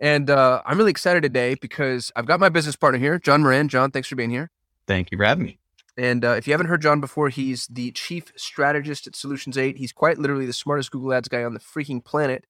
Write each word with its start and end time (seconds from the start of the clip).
And 0.00 0.30
uh, 0.30 0.62
I'm 0.64 0.78
really 0.78 0.90
excited 0.90 1.22
today 1.22 1.54
because 1.60 2.10
I've 2.16 2.26
got 2.26 2.40
my 2.40 2.48
business 2.48 2.74
partner 2.74 2.98
here, 2.98 3.18
John 3.18 3.42
Moran. 3.42 3.68
John, 3.68 3.90
thanks 3.90 4.08
for 4.08 4.16
being 4.16 4.30
here. 4.30 4.50
Thank 4.86 5.12
you 5.12 5.18
for 5.18 5.24
having 5.24 5.44
me. 5.44 5.58
And 5.96 6.24
uh, 6.24 6.30
if 6.30 6.46
you 6.46 6.54
haven't 6.54 6.68
heard 6.68 6.80
John 6.80 7.00
before, 7.00 7.28
he's 7.28 7.66
the 7.66 7.90
chief 7.92 8.32
strategist 8.34 9.06
at 9.06 9.14
Solutions 9.14 9.58
8. 9.58 9.76
He's 9.76 9.92
quite 9.92 10.18
literally 10.18 10.46
the 10.46 10.54
smartest 10.54 10.90
Google 10.90 11.12
Ads 11.12 11.28
guy 11.28 11.44
on 11.44 11.52
the 11.52 11.60
freaking 11.60 12.02
planet. 12.02 12.46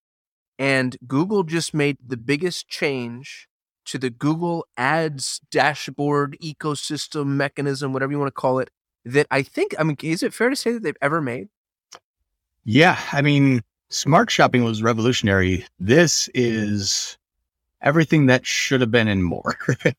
And 0.58 0.96
Google 1.06 1.42
just 1.42 1.74
made 1.74 1.96
the 2.06 2.16
biggest 2.16 2.68
change 2.68 3.48
to 3.86 3.98
the 3.98 4.10
Google 4.10 4.66
Ads 4.76 5.40
dashboard 5.50 6.36
ecosystem 6.40 7.28
mechanism, 7.28 7.92
whatever 7.92 8.12
you 8.12 8.18
want 8.18 8.28
to 8.28 8.40
call 8.40 8.60
it, 8.60 8.70
that 9.04 9.26
I 9.30 9.42
think, 9.42 9.74
I 9.78 9.82
mean, 9.82 9.96
is 10.02 10.22
it 10.22 10.32
fair 10.32 10.50
to 10.50 10.54
say 10.56 10.72
that 10.72 10.84
they've 10.84 10.94
ever 11.02 11.20
made? 11.20 11.48
Yeah. 12.62 13.00
I 13.10 13.22
mean, 13.22 13.62
smart 13.88 14.30
shopping 14.30 14.62
was 14.62 14.82
revolutionary. 14.82 15.66
This 15.80 16.28
is 16.34 17.18
everything 17.82 18.26
that 18.26 18.46
should 18.46 18.80
have 18.80 18.90
been 18.90 19.08
and 19.08 19.24
more. 19.24 19.56
so, 19.68 19.92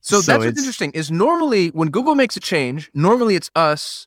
so, 0.00 0.20
that's 0.20 0.44
what's 0.44 0.58
interesting 0.58 0.90
is 0.92 1.10
normally 1.10 1.68
when 1.68 1.90
Google 1.90 2.14
makes 2.14 2.36
a 2.36 2.40
change, 2.40 2.90
normally 2.94 3.34
it's 3.34 3.50
us 3.54 4.06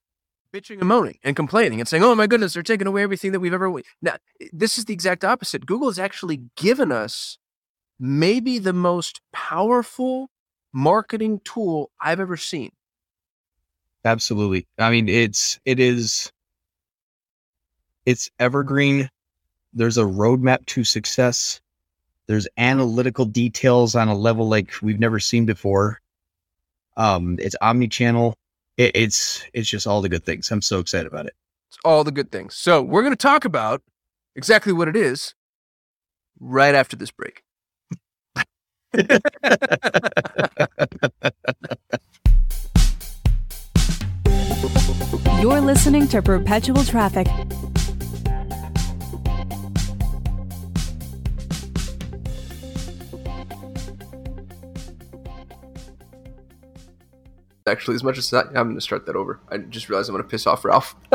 bitching 0.53 0.79
and 0.79 0.87
moaning 0.87 1.17
and 1.23 1.35
complaining 1.35 1.79
and 1.79 1.87
saying, 1.87 2.03
"Oh 2.03 2.15
my 2.15 2.27
goodness, 2.27 2.53
they're 2.53 2.63
taking 2.63 2.87
away 2.87 3.03
everything 3.03 3.31
that 3.31 3.39
we've 3.39 3.53
ever." 3.53 3.71
Now, 4.01 4.17
this 4.51 4.77
is 4.77 4.85
the 4.85 4.93
exact 4.93 5.23
opposite. 5.23 5.65
Google 5.65 5.89
has 5.89 5.99
actually 5.99 6.43
given 6.55 6.91
us 6.91 7.37
maybe 7.99 8.59
the 8.59 8.73
most 8.73 9.21
powerful 9.31 10.29
marketing 10.73 11.41
tool 11.43 11.91
I've 11.99 12.19
ever 12.19 12.37
seen. 12.37 12.71
Absolutely. 14.03 14.67
I 14.79 14.89
mean, 14.89 15.07
it's 15.07 15.59
it 15.65 15.79
is 15.79 16.31
it's 18.05 18.29
evergreen. 18.39 19.09
There's 19.73 19.97
a 19.97 20.03
roadmap 20.03 20.65
to 20.67 20.83
success. 20.83 21.61
There's 22.27 22.47
analytical 22.57 23.25
details 23.25 23.95
on 23.95 24.07
a 24.07 24.15
level 24.15 24.47
like 24.47 24.73
we've 24.81 24.99
never 24.99 25.19
seen 25.19 25.45
before. 25.45 25.99
Um, 26.97 27.37
it's 27.39 27.55
omni-channel. 27.61 28.35
It, 28.77 28.91
it's 28.95 29.43
it's 29.53 29.69
just 29.69 29.87
all 29.87 30.01
the 30.01 30.09
good 30.09 30.25
things. 30.25 30.51
I'm 30.51 30.61
so 30.61 30.79
excited 30.79 31.07
about 31.07 31.25
it. 31.25 31.33
It's 31.69 31.77
all 31.83 32.03
the 32.03 32.11
good 32.11 32.31
things. 32.31 32.55
So 32.55 32.81
we're 32.81 33.01
going 33.01 33.13
to 33.13 33.17
talk 33.17 33.45
about 33.45 33.81
exactly 34.35 34.73
what 34.73 34.87
it 34.87 34.95
is 34.95 35.35
right 36.39 36.75
after 36.75 36.95
this 36.95 37.11
break. 37.11 37.43
You're 45.39 45.61
listening 45.61 46.07
to 46.09 46.21
Perpetual 46.21 46.83
Traffic 46.83 47.27
actually, 57.71 57.95
as 57.95 58.03
much 58.03 58.17
as 58.17 58.29
that, 58.31 58.47
I'm 58.47 58.67
going 58.67 58.75
to 58.75 58.81
start 58.81 59.05
that 59.05 59.15
over. 59.15 59.39
I 59.49 59.57
just 59.57 59.89
realized 59.89 60.09
I'm 60.09 60.15
going 60.15 60.23
to 60.23 60.29
piss 60.29 60.45
off 60.45 60.65
Ralph. 60.65 60.95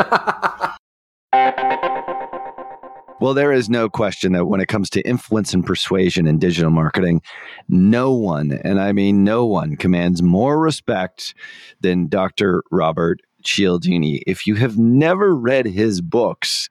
well, 3.21 3.34
there 3.34 3.53
is 3.53 3.69
no 3.69 3.89
question 3.89 4.33
that 4.33 4.47
when 4.47 4.61
it 4.61 4.69
comes 4.69 4.91
to 4.91 5.03
influence 5.03 5.53
and 5.53 5.65
persuasion 5.65 6.27
in 6.27 6.39
digital 6.39 6.71
marketing, 6.71 7.21
no 7.69 8.12
one, 8.12 8.59
and 8.65 8.81
I 8.81 8.93
mean 8.93 9.22
no 9.22 9.44
one, 9.44 9.77
commands 9.77 10.22
more 10.22 10.59
respect 10.59 11.34
than 11.81 12.09
Dr. 12.09 12.62
Robert 12.71 13.21
Cialdini. 13.43 14.23
If 14.27 14.47
you 14.47 14.55
have 14.56 14.78
never 14.78 15.34
read 15.37 15.67
his 15.67 16.00
books, 16.00 16.69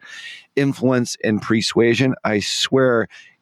Influence 0.55 1.17
and 1.23 1.41
Persuasion, 1.41 2.15
I 2.23 2.39
swear 2.39 3.07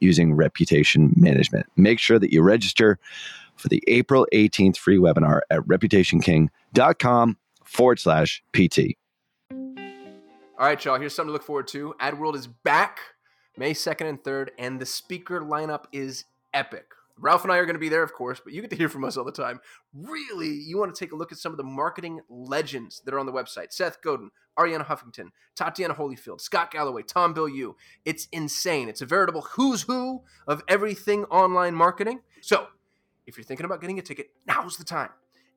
using 0.00 0.34
reputation 0.34 1.12
management. 1.16 1.66
Make 1.76 1.98
sure 1.98 2.18
that 2.18 2.32
you 2.32 2.42
register 2.42 2.98
for 3.56 3.68
the 3.68 3.82
April 3.86 4.26
18th 4.32 4.76
free 4.76 4.98
webinar 4.98 5.40
at 5.50 5.60
reputationking.com 5.60 7.36
forward 7.64 7.98
slash 7.98 8.42
PT. 8.52 8.96
All 9.50 10.66
right, 10.66 10.84
y'all, 10.84 10.98
here's 10.98 11.14
something 11.14 11.28
to 11.28 11.32
look 11.32 11.44
forward 11.44 11.68
to. 11.68 11.94
AdWorld 12.00 12.34
is 12.34 12.46
back 12.46 12.98
May 13.56 13.74
2nd 13.74 14.08
and 14.08 14.22
3rd, 14.22 14.50
and 14.58 14.80
the 14.80 14.86
speaker 14.86 15.40
lineup 15.40 15.84
is 15.92 16.24
epic. 16.54 16.86
Ralph 17.20 17.42
and 17.42 17.52
I 17.52 17.56
are 17.56 17.64
going 17.64 17.74
to 17.74 17.80
be 17.80 17.88
there, 17.88 18.04
of 18.04 18.12
course, 18.12 18.40
but 18.42 18.52
you 18.52 18.60
get 18.60 18.70
to 18.70 18.76
hear 18.76 18.88
from 18.88 19.04
us 19.04 19.16
all 19.16 19.24
the 19.24 19.32
time. 19.32 19.60
Really, 19.92 20.50
you 20.50 20.78
want 20.78 20.94
to 20.94 20.98
take 20.98 21.12
a 21.12 21.16
look 21.16 21.32
at 21.32 21.38
some 21.38 21.52
of 21.52 21.58
the 21.58 21.64
marketing 21.64 22.20
legends 22.28 23.02
that 23.04 23.12
are 23.12 23.18
on 23.18 23.26
the 23.26 23.32
website 23.32 23.72
Seth 23.72 24.00
Godin, 24.00 24.30
Arianna 24.58 24.86
Huffington, 24.86 25.28
Tatiana 25.54 25.94
Holyfield, 25.94 26.40
Scott 26.40 26.70
Galloway, 26.70 27.02
Tom 27.02 27.34
Bilyeu. 27.34 27.74
It's 28.04 28.28
insane. 28.32 28.88
It's 28.88 29.00
a 29.00 29.06
veritable 29.06 29.42
who's 29.52 29.82
who 29.82 30.22
of 30.46 30.62
everything 30.68 31.24
online 31.24 31.74
marketing. 31.74 32.20
So, 32.40 32.68
if 33.26 33.36
you're 33.36 33.44
thinking 33.44 33.66
about 33.66 33.80
getting 33.80 33.98
a 33.98 34.02
ticket, 34.02 34.30
now's 34.46 34.76
the 34.76 34.84
time. 34.84 35.10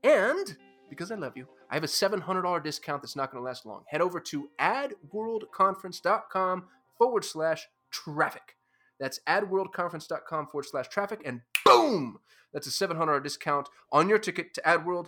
And 0.04 0.58
because 0.90 1.12
I 1.12 1.16
love 1.16 1.38
you, 1.38 1.48
I 1.70 1.76
have 1.76 1.84
a 1.84 1.88
$700 1.88 2.64
discount 2.64 3.02
that's 3.02 3.16
not 3.16 3.32
going 3.32 3.42
to 3.42 3.46
last 3.46 3.66
long. 3.66 3.84
Head 3.88 4.02
over 4.02 4.20
to 4.20 4.50
adworldconference.com 4.60 6.66
forward 6.98 7.26
slash 7.26 7.68
traffic. 7.90 8.58
That's 9.00 9.20
adworldconference.com 9.28 10.48
forward 10.48 10.66
slash 10.66 10.90
traffic, 10.90 11.22
and 11.26 11.42
boom! 11.66 12.20
That's 12.54 12.68
a 12.68 12.88
$700 12.88 13.24
discount 13.24 13.70
on 13.92 14.10
your 14.10 14.20
ticket 14.20 14.54
to 14.56 14.62
AdWorld. 14.62 15.08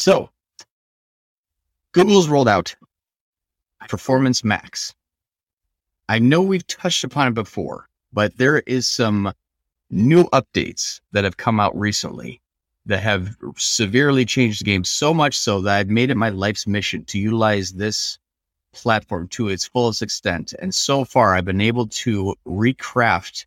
So, 0.00 0.30
Google's 1.92 2.26
rolled 2.26 2.48
out 2.48 2.74
Performance 3.86 4.42
Max. 4.42 4.94
I 6.08 6.18
know 6.18 6.40
we've 6.40 6.66
touched 6.66 7.04
upon 7.04 7.28
it 7.28 7.34
before, 7.34 7.86
but 8.10 8.34
there 8.38 8.60
is 8.60 8.86
some 8.86 9.34
new 9.90 10.24
updates 10.30 11.02
that 11.12 11.24
have 11.24 11.36
come 11.36 11.60
out 11.60 11.78
recently 11.78 12.40
that 12.86 13.02
have 13.02 13.36
severely 13.58 14.24
changed 14.24 14.62
the 14.62 14.64
game 14.64 14.84
so 14.84 15.12
much 15.12 15.36
so 15.36 15.60
that 15.60 15.76
I've 15.76 15.90
made 15.90 16.08
it 16.08 16.16
my 16.16 16.30
life's 16.30 16.66
mission 16.66 17.04
to 17.04 17.18
utilize 17.18 17.72
this 17.72 18.18
platform 18.72 19.28
to 19.28 19.48
its 19.48 19.66
fullest 19.66 20.00
extent. 20.00 20.54
And 20.62 20.74
so 20.74 21.04
far, 21.04 21.34
I've 21.34 21.44
been 21.44 21.60
able 21.60 21.88
to 21.88 22.34
recraft 22.46 23.44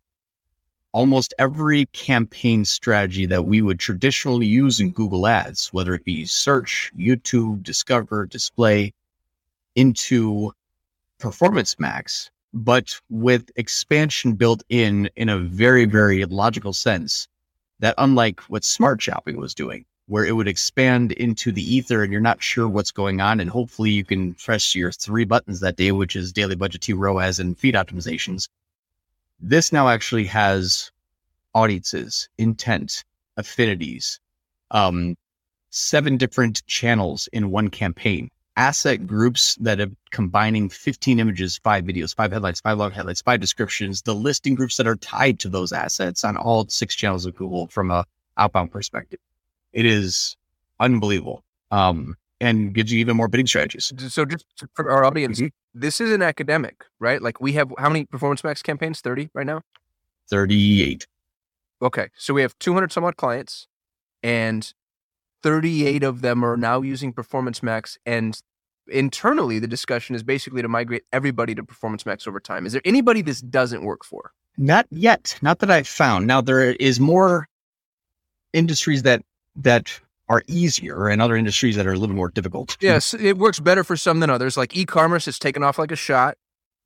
almost 0.94 1.34
every 1.40 1.86
campaign 1.86 2.64
strategy 2.64 3.26
that 3.26 3.44
we 3.44 3.60
would 3.60 3.80
traditionally 3.80 4.46
use 4.46 4.78
in 4.78 4.90
Google 4.90 5.26
Ads, 5.26 5.72
whether 5.72 5.92
it 5.92 6.04
be 6.04 6.24
search, 6.24 6.92
YouTube, 6.96 7.64
discover, 7.64 8.26
display, 8.26 8.94
into 9.74 10.52
Performance 11.18 11.80
Max, 11.80 12.30
but 12.52 13.00
with 13.10 13.50
expansion 13.56 14.34
built 14.34 14.62
in 14.68 15.10
in 15.16 15.28
a 15.28 15.38
very, 15.40 15.84
very 15.84 16.24
logical 16.26 16.72
sense 16.72 17.26
that 17.80 17.96
unlike 17.98 18.40
what 18.42 18.62
smart 18.62 19.02
shopping 19.02 19.36
was 19.36 19.52
doing, 19.52 19.84
where 20.06 20.24
it 20.24 20.36
would 20.36 20.46
expand 20.46 21.10
into 21.10 21.50
the 21.50 21.74
ether 21.74 22.04
and 22.04 22.12
you're 22.12 22.20
not 22.20 22.40
sure 22.40 22.68
what's 22.68 22.92
going 22.92 23.20
on. 23.20 23.40
And 23.40 23.50
hopefully 23.50 23.90
you 23.90 24.04
can 24.04 24.34
press 24.34 24.76
your 24.76 24.92
three 24.92 25.24
buttons 25.24 25.58
that 25.58 25.74
day, 25.74 25.90
which 25.90 26.14
is 26.14 26.32
daily 26.32 26.54
budget 26.54 26.82
T 26.82 26.92
ROAS 26.92 27.40
and 27.40 27.58
feed 27.58 27.74
optimizations. 27.74 28.48
This 29.40 29.72
now 29.72 29.88
actually 29.88 30.26
has 30.26 30.90
audiences, 31.54 32.28
intent, 32.38 33.04
affinities, 33.36 34.20
um, 34.70 35.16
seven 35.70 36.16
different 36.16 36.64
channels 36.66 37.28
in 37.32 37.50
one 37.50 37.68
campaign, 37.68 38.30
asset 38.56 39.06
groups 39.06 39.56
that 39.56 39.80
are 39.80 39.90
combining 40.10 40.68
15 40.68 41.18
images, 41.18 41.58
five 41.58 41.84
videos, 41.84 42.14
five 42.14 42.32
headlines, 42.32 42.60
five 42.60 42.78
long 42.78 42.92
headlines, 42.92 43.20
five 43.22 43.40
descriptions, 43.40 44.02
the 44.02 44.14
listing 44.14 44.54
groups 44.54 44.76
that 44.76 44.86
are 44.86 44.96
tied 44.96 45.40
to 45.40 45.48
those 45.48 45.72
assets 45.72 46.24
on 46.24 46.36
all 46.36 46.66
six 46.68 46.94
channels 46.94 47.26
of 47.26 47.34
Google 47.34 47.66
from 47.68 47.90
a 47.90 48.04
outbound 48.36 48.70
perspective. 48.70 49.20
It 49.72 49.86
is 49.86 50.36
unbelievable. 50.78 51.44
Um, 51.70 52.16
and 52.40 52.74
gives 52.74 52.92
you 52.92 52.98
even 53.00 53.16
more 53.16 53.28
bidding 53.28 53.46
strategies. 53.46 53.92
So 54.08 54.24
just 54.24 54.44
for 54.74 54.90
our 54.90 55.04
audience, 55.04 55.38
mm-hmm. 55.38 55.48
this 55.78 56.00
is 56.00 56.10
an 56.10 56.22
academic, 56.22 56.84
right? 56.98 57.22
Like 57.22 57.40
we 57.40 57.52
have 57.52 57.72
how 57.78 57.88
many 57.88 58.04
performance 58.04 58.44
max 58.44 58.62
campaigns? 58.62 59.00
30 59.00 59.30
right 59.34 59.46
now? 59.46 59.62
38. 60.30 61.06
Okay. 61.82 62.08
So 62.16 62.34
we 62.34 62.42
have 62.42 62.58
200 62.58 62.92
some 62.92 63.04
odd 63.04 63.16
clients 63.16 63.68
and 64.22 64.72
38 65.42 66.02
of 66.02 66.22
them 66.22 66.44
are 66.44 66.56
now 66.56 66.80
using 66.80 67.12
performance 67.12 67.62
max 67.62 67.98
and 68.06 68.40
internally 68.88 69.58
the 69.58 69.66
discussion 69.66 70.14
is 70.14 70.22
basically 70.22 70.62
to 70.62 70.68
migrate 70.68 71.02
everybody 71.12 71.54
to 71.54 71.62
performance 71.62 72.04
max 72.06 72.26
over 72.26 72.40
time. 72.40 72.66
Is 72.66 72.72
there 72.72 72.82
anybody 72.84 73.22
this 73.22 73.40
doesn't 73.40 73.84
work 73.84 74.04
for? 74.04 74.32
Not 74.56 74.86
yet. 74.90 75.36
Not 75.42 75.58
that 75.60 75.70
I've 75.70 75.88
found. 75.88 76.26
Now 76.26 76.40
there 76.40 76.72
is 76.72 77.00
more 77.00 77.48
industries 78.52 79.02
that 79.02 79.22
that 79.56 80.00
are 80.28 80.42
easier 80.46 81.08
and 81.08 81.20
other 81.20 81.36
industries 81.36 81.76
that 81.76 81.86
are 81.86 81.92
a 81.92 81.98
little 81.98 82.16
more 82.16 82.30
difficult. 82.30 82.76
Yes, 82.84 83.14
it 83.14 83.38
works 83.38 83.60
better 83.60 83.84
for 83.84 83.96
some 83.96 84.20
than 84.20 84.30
others. 84.30 84.56
Like 84.56 84.76
e-commerce 84.76 85.24
has 85.26 85.38
taken 85.38 85.62
off 85.62 85.78
like 85.78 85.90
a 85.90 85.96
shot. 85.96 86.36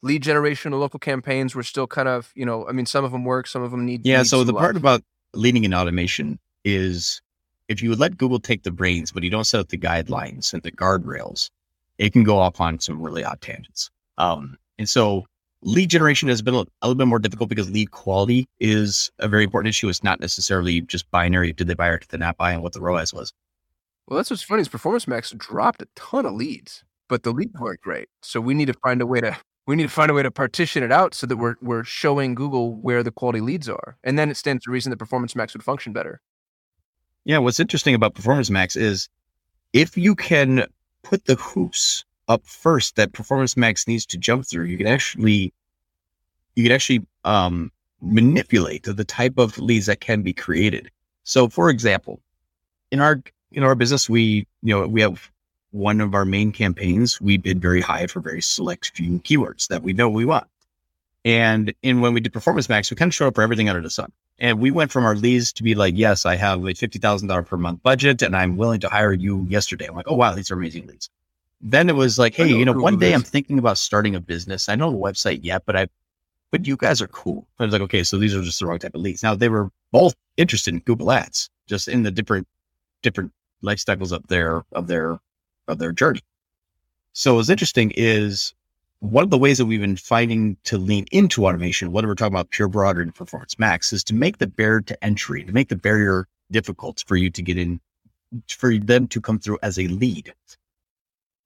Lead 0.02 0.23
generation 0.23 0.73
and 0.73 0.81
local 0.81 1.00
campaigns 1.00 1.55
were 1.55 1.62
still 1.62 1.87
kind 1.87 2.08
of, 2.08 2.31
you 2.37 2.46
know, 2.46 2.69
I 2.69 2.73
mean, 2.73 2.87
some 2.87 3.05
of 3.05 3.11
them 3.11 3.25
work, 3.25 3.49
some 3.49 3.62
of 3.62 3.70
them 3.73 3.85
need. 3.85 4.06
Yeah. 4.06 4.23
So 4.23 4.44
the 4.44 4.52
part 4.52 4.76
about 4.76 5.02
leading 5.35 5.64
in 5.64 5.75
automation 5.75 6.38
is 6.64 7.20
if 7.69 7.82
you 7.82 7.90
would 7.90 7.99
let 7.99 8.17
Google 8.17 8.38
take 8.38 8.62
the 8.62 8.70
brains, 8.70 9.11
but 9.12 9.23
you 9.23 9.31
don't 9.31 9.44
set 9.44 9.61
up 9.61 9.69
the 9.69 9.79
guidelines 9.79 10.52
and 10.52 10.62
the 10.62 10.73
guardrails, 10.73 11.50
it 11.99 12.12
can 12.12 12.23
go 12.23 12.38
off 12.38 12.61
on 12.61 12.79
some 12.79 13.02
really 13.02 13.25
odd 13.25 13.40
tangents. 13.40 13.90
Um, 14.19 14.56
and 14.79 14.88
so 14.88 15.26
lead 15.62 15.90
generation 15.90 16.28
has 16.28 16.43
been 16.43 16.55
a, 16.55 16.64
little 16.82 16.94
bit 16.94 17.06
more 17.06 17.19
difficult 17.19 17.49
because 17.49 17.70
lead 17.70 17.90
quality 17.90 18.49
is 18.60 19.10
a 19.19 19.28
very 19.28 19.44
important 19.44 19.69
issue. 19.69 19.88
It's 19.88 20.05
not 20.05 20.20
necessarily 20.20 20.81
just 20.81 21.10
binary. 21.10 21.52
Did 21.52 21.66
they 21.66 21.75
buy 21.75 21.88
or 21.88 21.99
did 21.99 22.08
they 22.08 22.19
not 22.19 22.37
buy 22.37 22.52
and 22.52 22.62
what 22.62 22.72
the 22.72 22.81
ROAS 22.81 23.12
was. 23.12 23.32
Well, 24.06 24.16
that's 24.16 24.31
what's 24.31 24.43
funny 24.43 24.62
is 24.62 24.69
Performance 24.69 25.06
Max 25.06 25.32
dropped 25.37 25.82
a 25.82 25.88
ton 25.94 26.25
of 26.25 26.32
leads, 26.32 26.84
but 27.08 27.25
the 27.25 27.32
leads 27.32 27.58
weren't 27.60 27.81
great. 27.81 28.08
So 28.22 28.40
we 28.40 28.55
need 28.55 28.66
to 28.66 28.75
find 28.75 29.02
a 29.02 29.06
way 29.06 29.20
to 29.20 29.37
we 29.66 29.76
need 29.76 29.82
to 29.82 29.90
find 29.90 30.10
a 30.10 30.14
way 30.14 30.22
to 30.22 30.31
partition 30.31 30.82
it 30.82 30.90
out 30.90 31.12
so 31.14 31.26
that 31.26 31.37
we're 31.37 31.56
we're 31.61 31.84
showing 31.84 32.34
Google 32.34 32.75
where 32.75 33.02
the 33.02 33.11
quality 33.11 33.40
leads 33.40 33.69
are. 33.69 33.99
And 34.02 34.19
then 34.19 34.31
it 34.31 34.38
stands 34.38 34.64
to 34.64 34.70
reason 34.70 34.90
that 34.90 34.96
Performance 34.96 35.37
Max 35.37 35.52
would 35.52 35.62
function 35.62 35.93
better. 35.93 36.22
Yeah, 37.25 37.38
what's 37.38 37.61
interesting 37.61 37.94
about 37.94 38.14
Performance 38.14 38.49
Max 38.49 38.76
is 38.76 39.11
if 39.75 39.99
you 39.99 40.14
can 40.14 40.64
put 41.02 41.26
the 41.26 41.34
hoops 41.34 42.06
up 42.28 42.46
first 42.46 42.96
that 42.96 43.12
Performance 43.12 43.56
Max 43.56 43.88
needs 43.88 44.06
to 44.06 44.19
jump 44.19 44.46
through, 44.46 44.64
you 44.64 44.76
can 44.76 44.86
actually 44.86 45.52
you 46.54 46.64
can 46.64 46.72
actually 46.72 47.06
um, 47.25 47.72
manipulate 48.00 48.84
the 48.84 49.04
type 49.04 49.38
of 49.38 49.58
leads 49.58 49.86
that 49.86 50.00
can 50.00 50.22
be 50.22 50.32
created. 50.32 50.90
So, 51.25 51.48
for 51.48 51.70
example, 51.70 52.20
in 52.90 53.00
our 53.00 53.22
in 53.52 53.62
our 53.62 53.75
business, 53.75 54.08
we 54.08 54.46
you 54.62 54.75
know 54.75 54.86
we 54.86 55.00
have 55.00 55.30
one 55.70 56.00
of 56.00 56.14
our 56.14 56.25
main 56.25 56.52
campaigns. 56.52 57.20
We 57.20 57.36
bid 57.38 57.60
very 57.60 57.80
high 57.80 58.06
for 58.06 58.20
very 58.20 58.42
select 58.42 58.90
few 58.94 59.19
keywords 59.20 59.69
that 59.69 59.82
we 59.82 59.92
know 59.92 60.08
we 60.08 60.25
want. 60.25 60.46
And 61.25 61.75
in 61.82 62.00
when 62.00 62.14
we 62.14 62.20
did 62.20 62.32
Performance 62.32 62.69
Max, 62.69 62.90
we 62.90 62.96
kind 62.96 63.10
of 63.10 63.14
showed 63.14 63.28
up 63.28 63.34
for 63.34 63.42
everything 63.42 63.69
under 63.69 63.82
the 63.82 63.90
sun. 63.90 64.12
And 64.38 64.60
we 64.60 64.70
went 64.70 64.92
from 64.92 65.04
our 65.04 65.16
leads 65.16 65.52
to 65.54 65.64
be 65.64 65.75
like, 65.75 65.94
yes, 65.96 66.25
I 66.25 66.36
have 66.36 66.64
a 66.64 66.75
fifty 66.75 66.98
thousand 66.98 67.28
dollar 67.28 67.42
per 67.42 67.56
month 67.56 67.82
budget, 67.82 68.22
and 68.22 68.36
I'm 68.36 68.56
willing 68.56 68.80
to 68.80 68.88
hire 68.88 69.12
you 69.12 69.46
yesterday. 69.48 69.86
I'm 69.86 69.96
like, 69.96 70.08
oh 70.08 70.14
wow, 70.14 70.34
these 70.34 70.50
are 70.50 70.54
amazing 70.54 70.86
leads 70.86 71.10
then 71.60 71.88
it 71.88 71.96
was 71.96 72.19
like, 72.19 72.34
hey, 72.34 72.49
you 72.49 72.64
know, 72.64 72.72
one 72.72 72.99
day 72.99 73.12
I'm 73.12 73.22
thinking 73.22 73.58
about 73.58 73.78
starting 73.78 74.14
a 74.14 74.20
business. 74.20 74.69
I 74.69 74.76
know 74.76 74.90
the 74.90 74.96
website 74.96 75.40
yet, 75.43 75.62
but 75.66 75.76
I, 75.76 75.88
but 76.50 76.66
you 76.66 76.76
guys 76.76 77.02
are 77.02 77.08
cool. 77.08 77.46
I 77.58 77.64
was 77.64 77.72
like, 77.72 77.82
okay, 77.82 78.05
so 78.05 78.16
these 78.16 78.34
are 78.34 78.43
just 78.43 78.60
the 78.60 78.66
wrong 78.66 78.78
type 78.78 78.94
of 78.94 79.00
leads. 79.00 79.22
Now 79.22 79.34
they 79.34 79.49
were 79.49 79.70
both 79.90 80.14
interested 80.37 80.72
in 80.72 80.81
Google 80.81 81.10
Ads, 81.10 81.50
just 81.66 81.88
in 81.88 82.05
the 82.05 82.10
different, 82.10 82.46
different 83.02 83.32
life 83.60 83.81
cycles 83.81 84.12
of 84.12 84.26
their, 84.28 84.62
of 84.72 84.87
their, 84.87 85.19
of 85.66 85.78
their 85.78 85.93
journey. 85.93 86.22
So 87.12 87.34
what's 87.34 87.50
interesting 87.50 87.93
is 87.96 88.54
one 89.00 89.25
of 89.25 89.31
the 89.31 89.38
ways 89.38 89.58
that 89.58 89.66
we've 89.66 89.81
been 89.81 89.96
fighting 89.96 90.56
to 90.64 90.78
lean 90.78 91.06
into 91.11 91.46
automation, 91.46 91.93
whether 91.93 92.06
we're 92.06 92.14
talking 92.14 92.34
about 92.34 92.50
pure 92.50 92.69
broader 92.69 93.00
and 93.00 93.14
performance 93.14 93.58
max, 93.58 93.93
is 93.93 94.04
to 94.04 94.14
make 94.14 94.38
the 94.38 94.46
barrier 94.46 94.81
to 94.82 95.04
entry, 95.04 95.44
to 95.44 95.52
make 95.52 95.69
the 95.69 95.76
barrier 95.76 96.28
difficult 96.50 97.04
for 97.06 97.16
you 97.16 97.31
to 97.31 97.43
get 97.43 97.58
in, 97.58 97.81
for 98.49 98.76
them 98.76 99.08
to 99.08 99.20
come 99.20 99.38
through 99.38 99.58
as 99.62 99.78
a 99.78 99.88
lead 99.88 100.32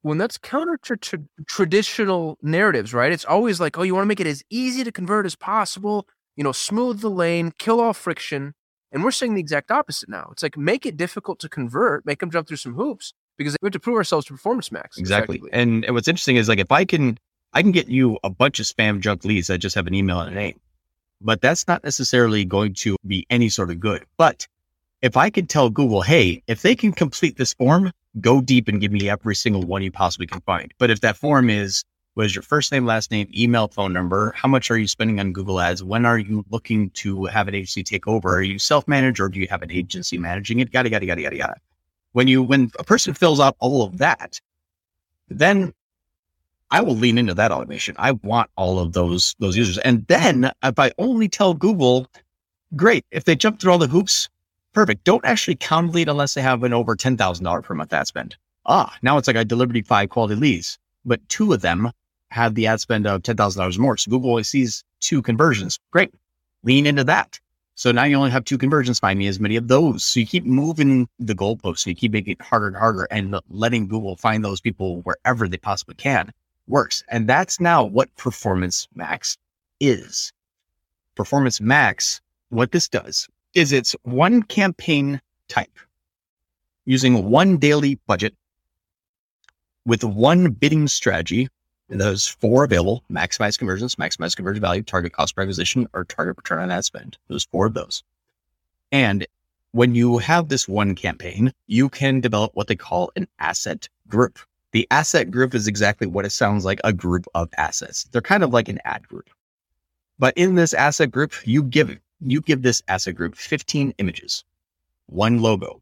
when 0.03 0.17
that's 0.17 0.37
counter 0.37 0.77
to, 0.83 0.97
to 0.97 1.25
traditional 1.47 2.37
narratives, 2.41 2.93
right? 2.93 3.11
It's 3.11 3.25
always 3.25 3.59
like, 3.59 3.77
oh, 3.77 3.83
you 3.83 3.95
want 3.95 4.03
to 4.03 4.07
make 4.09 4.19
it 4.19 4.27
as 4.27 4.43
easy 4.49 4.83
to 4.83 4.91
convert 4.91 5.25
as 5.25 5.35
possible, 5.35 6.07
you 6.35 6.43
know, 6.43 6.51
smooth 6.51 6.99
the 6.99 7.09
lane, 7.09 7.53
kill 7.57 7.79
all 7.79 7.93
friction. 7.93 8.53
And 8.91 9.03
we're 9.03 9.11
saying 9.11 9.33
the 9.33 9.39
exact 9.39 9.71
opposite 9.71 10.09
now. 10.09 10.29
It's 10.31 10.43
like 10.43 10.57
make 10.57 10.85
it 10.85 10.97
difficult 10.97 11.39
to 11.39 11.49
convert, 11.49 12.05
make 12.05 12.19
them 12.19 12.29
jump 12.29 12.47
through 12.47 12.57
some 12.57 12.75
hoops 12.75 13.13
because 13.37 13.55
we 13.61 13.67
have 13.67 13.73
to 13.73 13.79
prove 13.79 13.95
ourselves 13.95 14.27
to 14.27 14.33
performance 14.33 14.71
max. 14.71 14.97
Exactly. 14.97 15.41
And, 15.51 15.85
and 15.85 15.95
what's 15.95 16.07
interesting 16.07 16.35
is 16.35 16.49
like 16.49 16.59
if 16.59 16.71
I 16.71 16.85
can 16.85 17.17
I 17.53 17.61
can 17.61 17.71
get 17.71 17.87
you 17.87 18.19
a 18.23 18.29
bunch 18.29 18.59
of 18.59 18.65
spam 18.65 18.99
junk 18.99 19.23
leads 19.23 19.47
that 19.47 19.59
just 19.59 19.75
have 19.75 19.87
an 19.87 19.93
email 19.93 20.19
and 20.19 20.31
a 20.31 20.35
name, 20.35 20.59
but 21.21 21.39
that's 21.39 21.67
not 21.67 21.83
necessarily 21.83 22.43
going 22.45 22.73
to 22.75 22.97
be 23.07 23.25
any 23.29 23.47
sort 23.49 23.69
of 23.69 23.79
good. 23.79 24.05
But 24.17 24.47
if 25.01 25.15
I 25.15 25.29
could 25.29 25.49
tell 25.49 25.69
Google, 25.69 26.01
hey, 26.01 26.43
if 26.47 26.61
they 26.61 26.75
can 26.75 26.91
complete 26.91 27.37
this 27.37 27.53
form, 27.53 27.91
go 28.21 28.41
deep 28.41 28.67
and 28.67 28.79
give 28.79 28.91
me 28.91 29.09
every 29.09 29.35
single 29.35 29.63
one 29.63 29.81
you 29.81 29.91
possibly 29.91 30.27
can 30.27 30.41
find. 30.41 30.73
But 30.77 30.89
if 30.89 31.01
that 31.01 31.17
form 31.17 31.49
is, 31.49 31.83
what 32.15 32.27
is 32.27 32.35
your 32.35 32.43
first 32.43 32.71
name, 32.71 32.85
last 32.85 33.09
name, 33.09 33.27
email, 33.35 33.67
phone 33.67 33.91
number? 33.91 34.33
How 34.35 34.47
much 34.47 34.69
are 34.69 34.77
you 34.77 34.87
spending 34.87 35.19
on 35.19 35.33
Google 35.33 35.59
Ads? 35.59 35.83
When 35.83 36.05
are 36.05 36.19
you 36.19 36.45
looking 36.51 36.91
to 36.91 37.25
have 37.25 37.47
an 37.47 37.55
agency 37.55 37.83
take 37.83 38.07
over? 38.07 38.35
Are 38.35 38.43
you 38.43 38.59
self 38.59 38.87
managed 38.87 39.19
or 39.19 39.29
do 39.29 39.39
you 39.39 39.47
have 39.49 39.63
an 39.63 39.71
agency 39.71 40.17
managing 40.17 40.59
it? 40.59 40.71
Yada, 40.71 40.89
yada, 40.89 41.05
yada, 41.05 41.21
yada, 41.21 41.35
yada. 41.35 41.55
When 42.11 42.27
you, 42.27 42.43
when 42.43 42.71
a 42.77 42.83
person 42.83 43.15
fills 43.15 43.39
out 43.39 43.55
all 43.59 43.81
of 43.83 43.97
that, 43.97 44.39
then 45.27 45.73
I 46.69 46.81
will 46.81 46.95
lean 46.95 47.17
into 47.17 47.33
that 47.33 47.51
automation. 47.51 47.95
I 47.97 48.11
want 48.11 48.51
all 48.55 48.77
of 48.77 48.93
those, 48.93 49.35
those 49.39 49.57
users. 49.57 49.79
And 49.79 50.05
then 50.07 50.51
if 50.63 50.77
I 50.77 50.91
only 50.99 51.27
tell 51.27 51.55
Google, 51.55 52.07
great, 52.75 53.05
if 53.09 53.23
they 53.23 53.35
jump 53.35 53.59
through 53.59 53.71
all 53.71 53.77
the 53.79 53.87
hoops, 53.87 54.29
Perfect. 54.73 55.03
Don't 55.03 55.23
actually 55.23 55.55
count 55.55 55.93
lead 55.93 56.09
unless 56.09 56.33
they 56.33 56.41
have 56.41 56.63
an 56.63 56.73
over 56.73 56.95
$10,000 56.95 57.63
per 57.63 57.75
month 57.75 57.93
ad 57.93 58.07
spend. 58.07 58.35
Ah, 58.65 58.97
now 59.03 59.17
it's 59.17 59.27
like 59.27 59.37
I 59.37 59.43
delivered 59.43 59.85
five 59.85 60.09
quality 60.09 60.35
leads, 60.35 60.79
but 61.05 61.27
two 61.29 61.53
of 61.53 61.61
them 61.61 61.91
have 62.31 62.55
the 62.55 62.65
ad 62.65 62.81
spend 62.81 63.05
of 63.05 63.21
$10,000 63.21 63.77
more. 63.77 63.97
So 63.97 64.09
Google 64.09 64.31
only 64.31 64.43
sees 64.43 64.83
two 64.99 65.21
conversions. 65.21 65.79
Great. 65.91 66.11
Lean 66.63 66.87
into 66.87 67.03
that. 67.03 67.39
So 67.75 67.91
now 67.91 68.05
you 68.05 68.15
only 68.15 68.31
have 68.31 68.45
two 68.45 68.57
conversions. 68.57 68.97
Find 68.97 69.19
me 69.19 69.27
as 69.27 69.39
many 69.39 69.57
of 69.57 69.67
those. 69.67 70.03
So 70.03 70.19
you 70.19 70.25
keep 70.25 70.45
moving 70.45 71.07
the 71.19 71.35
goalposts. 71.35 71.85
You 71.85 71.93
keep 71.93 72.11
making 72.11 72.33
it 72.33 72.41
harder 72.41 72.67
and 72.67 72.75
harder 72.75 73.07
and 73.11 73.39
letting 73.49 73.87
Google 73.87 74.15
find 74.15 74.43
those 74.43 74.61
people 74.61 75.01
wherever 75.01 75.47
they 75.47 75.57
possibly 75.57 75.95
can 75.95 76.31
works. 76.67 77.03
And 77.09 77.29
that's 77.29 77.59
now 77.59 77.83
what 77.83 78.15
Performance 78.15 78.87
Max 78.95 79.37
is. 79.79 80.31
Performance 81.15 81.61
Max, 81.61 82.21
what 82.49 82.71
this 82.71 82.87
does 82.87 83.27
is 83.53 83.71
it's 83.71 83.95
one 84.03 84.43
campaign 84.43 85.21
type 85.47 85.77
using 86.85 87.29
one 87.29 87.57
daily 87.57 87.99
budget 88.07 88.35
with 89.85 90.03
one 90.03 90.51
bidding 90.51 90.87
strategy. 90.87 91.47
Those 91.89 92.27
four 92.27 92.63
available: 92.63 93.03
maximize 93.11 93.57
conversions, 93.57 93.95
maximize 93.95 94.35
conversion 94.35 94.61
value, 94.61 94.81
target 94.81 95.13
cost 95.13 95.35
per 95.35 95.43
acquisition, 95.43 95.87
or 95.93 96.05
target 96.05 96.37
return 96.37 96.59
on 96.59 96.71
ad 96.71 96.85
spend. 96.85 97.17
There's 97.27 97.45
four 97.45 97.67
of 97.67 97.73
those. 97.73 98.03
And 98.91 99.27
when 99.73 99.95
you 99.95 100.19
have 100.19 100.49
this 100.49 100.67
one 100.67 100.95
campaign, 100.95 101.51
you 101.67 101.89
can 101.89 102.21
develop 102.21 102.51
what 102.55 102.67
they 102.67 102.75
call 102.75 103.11
an 103.15 103.27
asset 103.39 103.89
group. 104.07 104.39
The 104.71 104.87
asset 104.91 105.29
group 105.29 105.53
is 105.53 105.67
exactly 105.67 106.07
what 106.07 106.25
it 106.25 106.31
sounds 106.31 106.63
like 106.65 106.79
a 106.83 106.93
group 106.93 107.25
of 107.35 107.49
assets. 107.57 108.03
They're 108.05 108.21
kind 108.21 108.43
of 108.43 108.53
like 108.53 108.69
an 108.69 108.79
ad 108.85 109.07
group. 109.07 109.29
But 110.19 110.35
in 110.37 110.55
this 110.55 110.73
asset 110.73 111.11
group, 111.11 111.33
you 111.45 111.63
give 111.63 111.99
you 112.25 112.41
give 112.41 112.61
this 112.61 112.81
asset 112.87 113.15
group 113.15 113.35
15 113.35 113.93
images, 113.97 114.43
one 115.07 115.41
logo, 115.41 115.81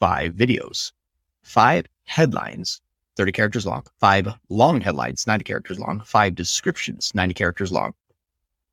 five 0.00 0.34
videos, 0.34 0.92
five 1.42 1.86
headlines, 2.04 2.80
30 3.16 3.32
characters 3.32 3.66
long, 3.66 3.84
five 4.00 4.28
long 4.48 4.80
headlines, 4.80 5.26
90 5.26 5.44
characters 5.44 5.78
long, 5.78 6.00
five 6.00 6.34
descriptions, 6.34 7.12
90 7.14 7.34
characters 7.34 7.72
long. 7.72 7.94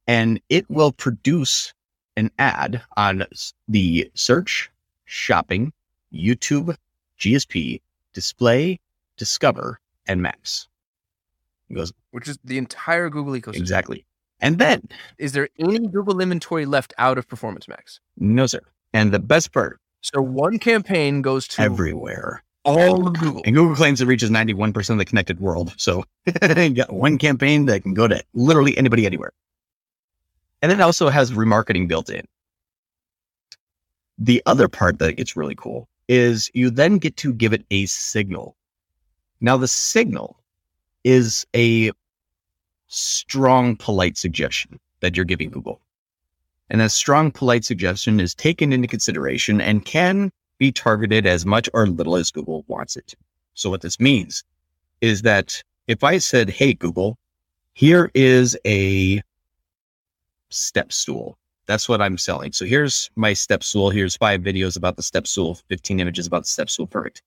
And 0.08 0.41
it 0.50 0.70
will 0.70 0.91
produce 0.91 1.74
an 2.17 2.31
ad 2.39 2.81
on 2.98 3.25
the 3.67 4.10
search, 4.15 4.70
shopping, 5.05 5.72
YouTube, 6.13 6.75
GSP, 7.20 7.81
display, 8.13 8.79
discover, 9.17 9.79
and 10.08 10.22
maps. 10.22 10.67
It 11.70 11.75
goes 11.75 11.93
Which 12.12 12.27
is 12.27 12.38
the 12.43 12.58
entire 12.58 13.10
Google 13.10 13.34
ecosystem. 13.34 13.58
exactly. 13.58 14.05
And 14.42 14.58
then, 14.60 14.90
Is 15.18 15.32
there 15.34 15.48
any 15.60 15.88
Google 15.88 16.20
inventory 16.20 16.66
left 16.66 16.94
out 16.98 17.18
of 17.18 17.28
Performance 17.28 17.68
Max? 17.68 18.00
no, 18.18 18.46
sir. 18.48 18.62
And 18.94 19.12
the 19.14 19.20
best 19.20 19.54
part, 19.54 19.80
So 20.02 20.22
one 20.22 20.60
campaign 20.60 21.22
goes 21.22 21.48
to 21.50 21.62
everywhere. 21.62 22.44
all 22.66 23.08
of 23.08 23.14
Google. 23.20 23.42
And 23.46 23.56
Google 23.56 23.76
claims 23.76 24.02
it 24.02 24.06
reaches 24.08 24.30
91% 24.30 24.90
of 24.90 24.98
the 24.98 25.06
connected 25.06 25.40
world. 25.40 25.74
So 25.78 26.04
you 26.58 26.70
got 26.72 26.92
one 26.92 27.18
campaign 27.18 27.66
that 27.68 27.84
can 27.84 27.94
go 27.94 28.08
to 28.08 28.22
literally 28.34 28.78
anybody 28.78 29.06
anywhere. 29.06 29.32
And 30.62 30.72
it 30.72 30.82
also 30.82 31.10
has 31.10 31.32
remarketing 31.32 31.88
built 31.88 32.10
in. 32.10 32.26
The 34.18 34.42
other 34.46 34.68
part 34.68 35.00
that 35.00 35.14
gets 35.18 35.36
really 35.36 35.56
cool 35.56 35.88
is 36.08 36.52
you 36.54 36.70
then 36.70 36.98
get 36.98 37.16
to 37.18 37.34
give 37.34 37.54
it 37.54 37.66
a 37.72 37.86
signal. 37.88 38.56
Now, 39.40 39.58
the 39.58 39.68
signal 39.68 40.38
is 41.04 41.46
a 41.56 41.92
strong, 42.92 43.76
polite 43.78 44.18
suggestion 44.18 44.80
that 45.00 45.16
you're 45.16 45.26
giving 45.26 45.50
Google. 45.50 45.82
And 46.70 46.82
that 46.82 46.92
strong, 46.92 47.32
polite 47.32 47.66
suggestion 47.66 48.20
is 48.20 48.36
taken 48.36 48.72
into 48.72 48.88
consideration 48.88 49.60
and 49.60 49.84
can 49.84 50.32
be 50.58 50.72
targeted 50.72 51.26
as 51.26 51.46
much 51.46 51.70
or 51.74 51.88
little 51.88 52.16
as 52.16 52.32
Google 52.32 52.64
wants 52.68 52.96
it. 52.96 53.16
So 53.54 53.70
what 53.70 53.82
this 53.82 54.00
means 54.00 54.44
is 55.02 55.24
that 55.24 55.64
if 55.88 56.04
I 56.04 56.18
said, 56.18 56.50
Hey, 56.50 56.74
Google, 56.74 57.18
here 57.74 58.12
is 58.14 58.58
a 58.66 59.22
step 60.50 60.92
stool. 60.92 61.38
That's 61.66 61.88
what 61.88 62.02
I'm 62.02 62.18
selling. 62.18 62.52
So 62.52 62.66
here's 62.66 63.10
my 63.16 63.34
step 63.34 63.64
stool. 63.64 63.90
Here's 63.90 64.18
five 64.18 64.42
videos 64.42 64.76
about 64.76 64.98
the 64.98 65.04
step 65.04 65.28
stool, 65.28 65.60
15 65.70 66.00
images 66.00 66.28
about 66.28 66.44
the 66.44 66.50
step 66.50 66.70
stool. 66.70 66.88
Perfect. 66.88 67.22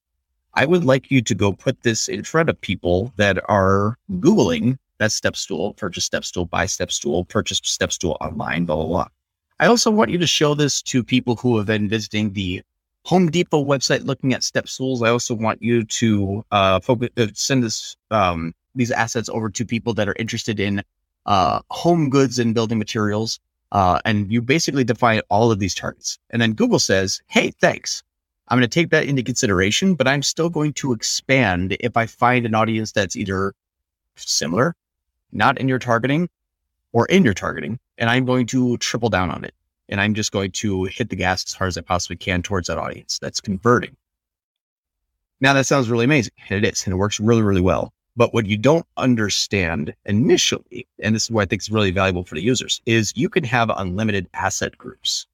I 0.55 0.67
would 0.67 0.85
like 0.85 1.11
you 1.11 1.23
to 1.23 1.35
go 1.35 1.53
put 1.53 1.83
this 1.83 2.09
in 2.09 2.23
front 2.23 2.49
of 2.49 2.61
people 2.61 3.13
that 3.17 3.39
are 3.49 3.99
Googling 4.13 4.79
that 4.99 5.13
step 5.13 5.37
stool, 5.37 5.75
purchase 5.75 6.05
step 6.05 6.25
stool, 6.25 6.47
buy 6.47 6.67
step 6.67 6.93
stool, 6.93 7.25
purchase 7.25 7.61
step 7.65 7.93
stool 7.93 8.17
online, 8.21 8.65
blah, 8.65 8.77
blah, 8.77 8.87
blah. 8.87 9.09
I 9.61 9.67
also 9.67 9.91
want 9.91 10.11
you 10.11 10.19
to 10.19 10.27
show 10.27 10.55
this 10.55 10.83
to 10.83 11.05
people 11.05 11.37
who 11.37 11.57
have 11.59 11.67
been 11.67 11.89
visiting 11.89 12.33
the 12.33 12.63
Home 13.05 13.31
Depot 13.31 13.65
website 13.65 14.05
looking 14.05 14.33
at 14.33 14.43
step 14.43 14.67
stools. 14.67 15.03
I 15.03 15.11
also 15.11 15.35
want 15.35 15.63
you 15.63 15.85
to 15.85 16.45
uh, 16.51 16.81
focus, 16.81 17.11
uh, 17.19 17.27
send 17.35 17.63
this 17.63 17.97
um, 18.11 18.55
these 18.75 18.91
assets 18.91 19.29
over 19.29 19.51
to 19.51 19.65
people 19.65 19.95
that 19.95 20.09
are 20.09 20.17
interested 20.19 20.59
in 20.59 20.83
uh, 21.27 21.61
home 21.71 22.11
goods 22.11 22.39
and 22.39 22.55
building 22.55 22.79
materials. 22.79 23.39
Uh, 23.73 24.01
and 24.05 24.31
you 24.33 24.41
basically 24.41 24.85
define 24.85 25.21
all 25.31 25.51
of 25.51 25.59
these 25.59 25.75
targets. 25.75 26.19
And 26.31 26.41
then 26.41 26.53
Google 26.53 26.79
says, 26.79 27.21
Hey, 27.27 27.51
thanks. 27.51 28.03
I'm 28.49 28.59
going 28.59 28.69
to 28.69 28.75
take 28.75 28.91
that 28.91 29.05
into 29.05 29.23
consideration, 29.23 29.95
but 29.95 30.07
I'm 30.07 30.23
still 30.23 30.51
going 30.51 30.75
to 30.75 30.93
expand 30.93 31.77
if 31.81 31.97
I 31.97 32.07
find 32.07 32.45
an 32.47 32.55
audience 32.55 32.93
that's 32.93 33.17
either 33.17 33.55
similar, 34.17 34.75
not 35.35 35.59
in 35.59 35.69
your 35.69 35.79
targeting, 35.79 36.29
or 36.93 37.07
in 37.07 37.25
your 37.25 37.35
targeting. 37.35 37.79
And 37.99 38.09
I'm 38.09 38.25
going 38.25 38.47
to 38.47 38.77
triple 38.79 39.11
down 39.11 39.31
on 39.31 39.45
it. 39.45 39.55
And 39.89 40.01
I'm 40.01 40.15
just 40.15 40.33
going 40.33 40.53
to 40.53 40.85
hit 40.85 41.11
the 41.11 41.17
gas 41.17 41.45
as 41.47 41.53
hard 41.53 41.69
as 41.69 41.77
I 41.77 41.83
possibly 41.83 42.17
can 42.17 42.41
towards 42.43 42.69
that 42.69 42.79
audience 42.79 43.19
that's 43.19 43.41
converting. 43.41 43.97
Now, 45.41 45.53
that 45.53 45.67
sounds 45.67 45.91
really 45.91 46.07
amazing. 46.07 46.33
And 46.49 46.65
it 46.65 46.73
is. 46.73 46.87
And 46.87 46.95
it 46.95 46.97
works 46.97 47.21
really, 47.21 47.43
really 47.43 47.61
well. 47.61 47.93
But 48.17 48.33
what 48.33 48.47
you 48.47 48.57
don't 48.57 48.87
understand 48.97 49.93
initially, 50.07 50.87
and 51.01 51.15
this 51.15 51.25
is 51.25 51.31
what 51.31 51.43
I 51.43 51.47
think 51.47 51.63
is 51.63 51.71
really 51.71 51.91
valuable 51.91 52.25
for 52.25 52.37
the 52.37 52.43
users, 52.43 52.81
is 52.87 53.13
you 53.17 53.29
can 53.29 53.43
have 53.45 53.71
unlimited 53.77 54.29
asset 54.33 54.79
groups. 54.79 55.27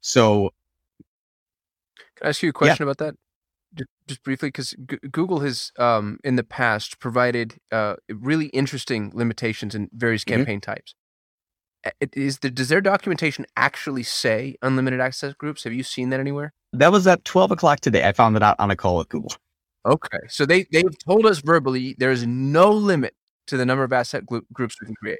So 0.00 0.52
Can 2.16 2.26
I 2.26 2.28
ask 2.30 2.42
you 2.42 2.48
a 2.48 2.52
question 2.52 2.82
about 2.82 2.98
that? 2.98 3.14
Ju- 3.74 3.84
Just 4.06 4.22
briefly, 4.22 4.48
because 4.48 4.74
Google 5.10 5.40
has 5.40 5.72
um, 5.78 6.18
in 6.24 6.36
the 6.36 6.42
past 6.44 6.98
provided 6.98 7.56
uh, 7.70 7.96
really 8.10 8.46
interesting 8.46 9.10
limitations 9.14 9.74
in 9.74 9.88
various 9.92 10.24
Mhm. 10.24 10.28
campaign 10.36 10.60
types. 10.60 10.94
A- 11.84 11.92
it- 12.00 12.16
Is 12.16 12.38
the, 12.40 12.50
does 12.50 12.68
their 12.68 12.80
documentation 12.80 13.46
actually 13.56 14.02
say 14.02 14.56
unlimited 14.62 15.00
asset 15.00 15.38
groups? 15.38 15.64
Have 15.64 15.72
you 15.72 15.82
seen 15.82 16.10
that 16.10 16.20
anywhere? 16.20 16.52
that 16.74 16.90
was 16.90 17.06
at 17.06 17.22
12 17.26 17.50
o'clock 17.50 17.80
today. 17.80 18.02
I 18.08 18.12
found 18.12 18.34
it 18.34 18.42
out 18.42 18.56
on 18.58 18.70
a 18.70 18.76
call 18.76 18.96
with 18.96 19.08
Google. 19.10 19.32
Okay, 19.84 20.18
so 20.28 20.46
they 20.46 20.64
they've 20.72 20.96
told 21.04 21.26
us 21.26 21.40
verbally 21.40 21.94
there 21.98 22.10
is 22.12 22.24
no 22.26 22.70
limit 22.70 23.14
to 23.48 23.56
the 23.58 23.66
number 23.66 23.82
of 23.84 23.92
asset 23.92 24.24
groups 24.26 24.76
we 24.80 24.86
can 24.86 24.94
create. 24.94 25.18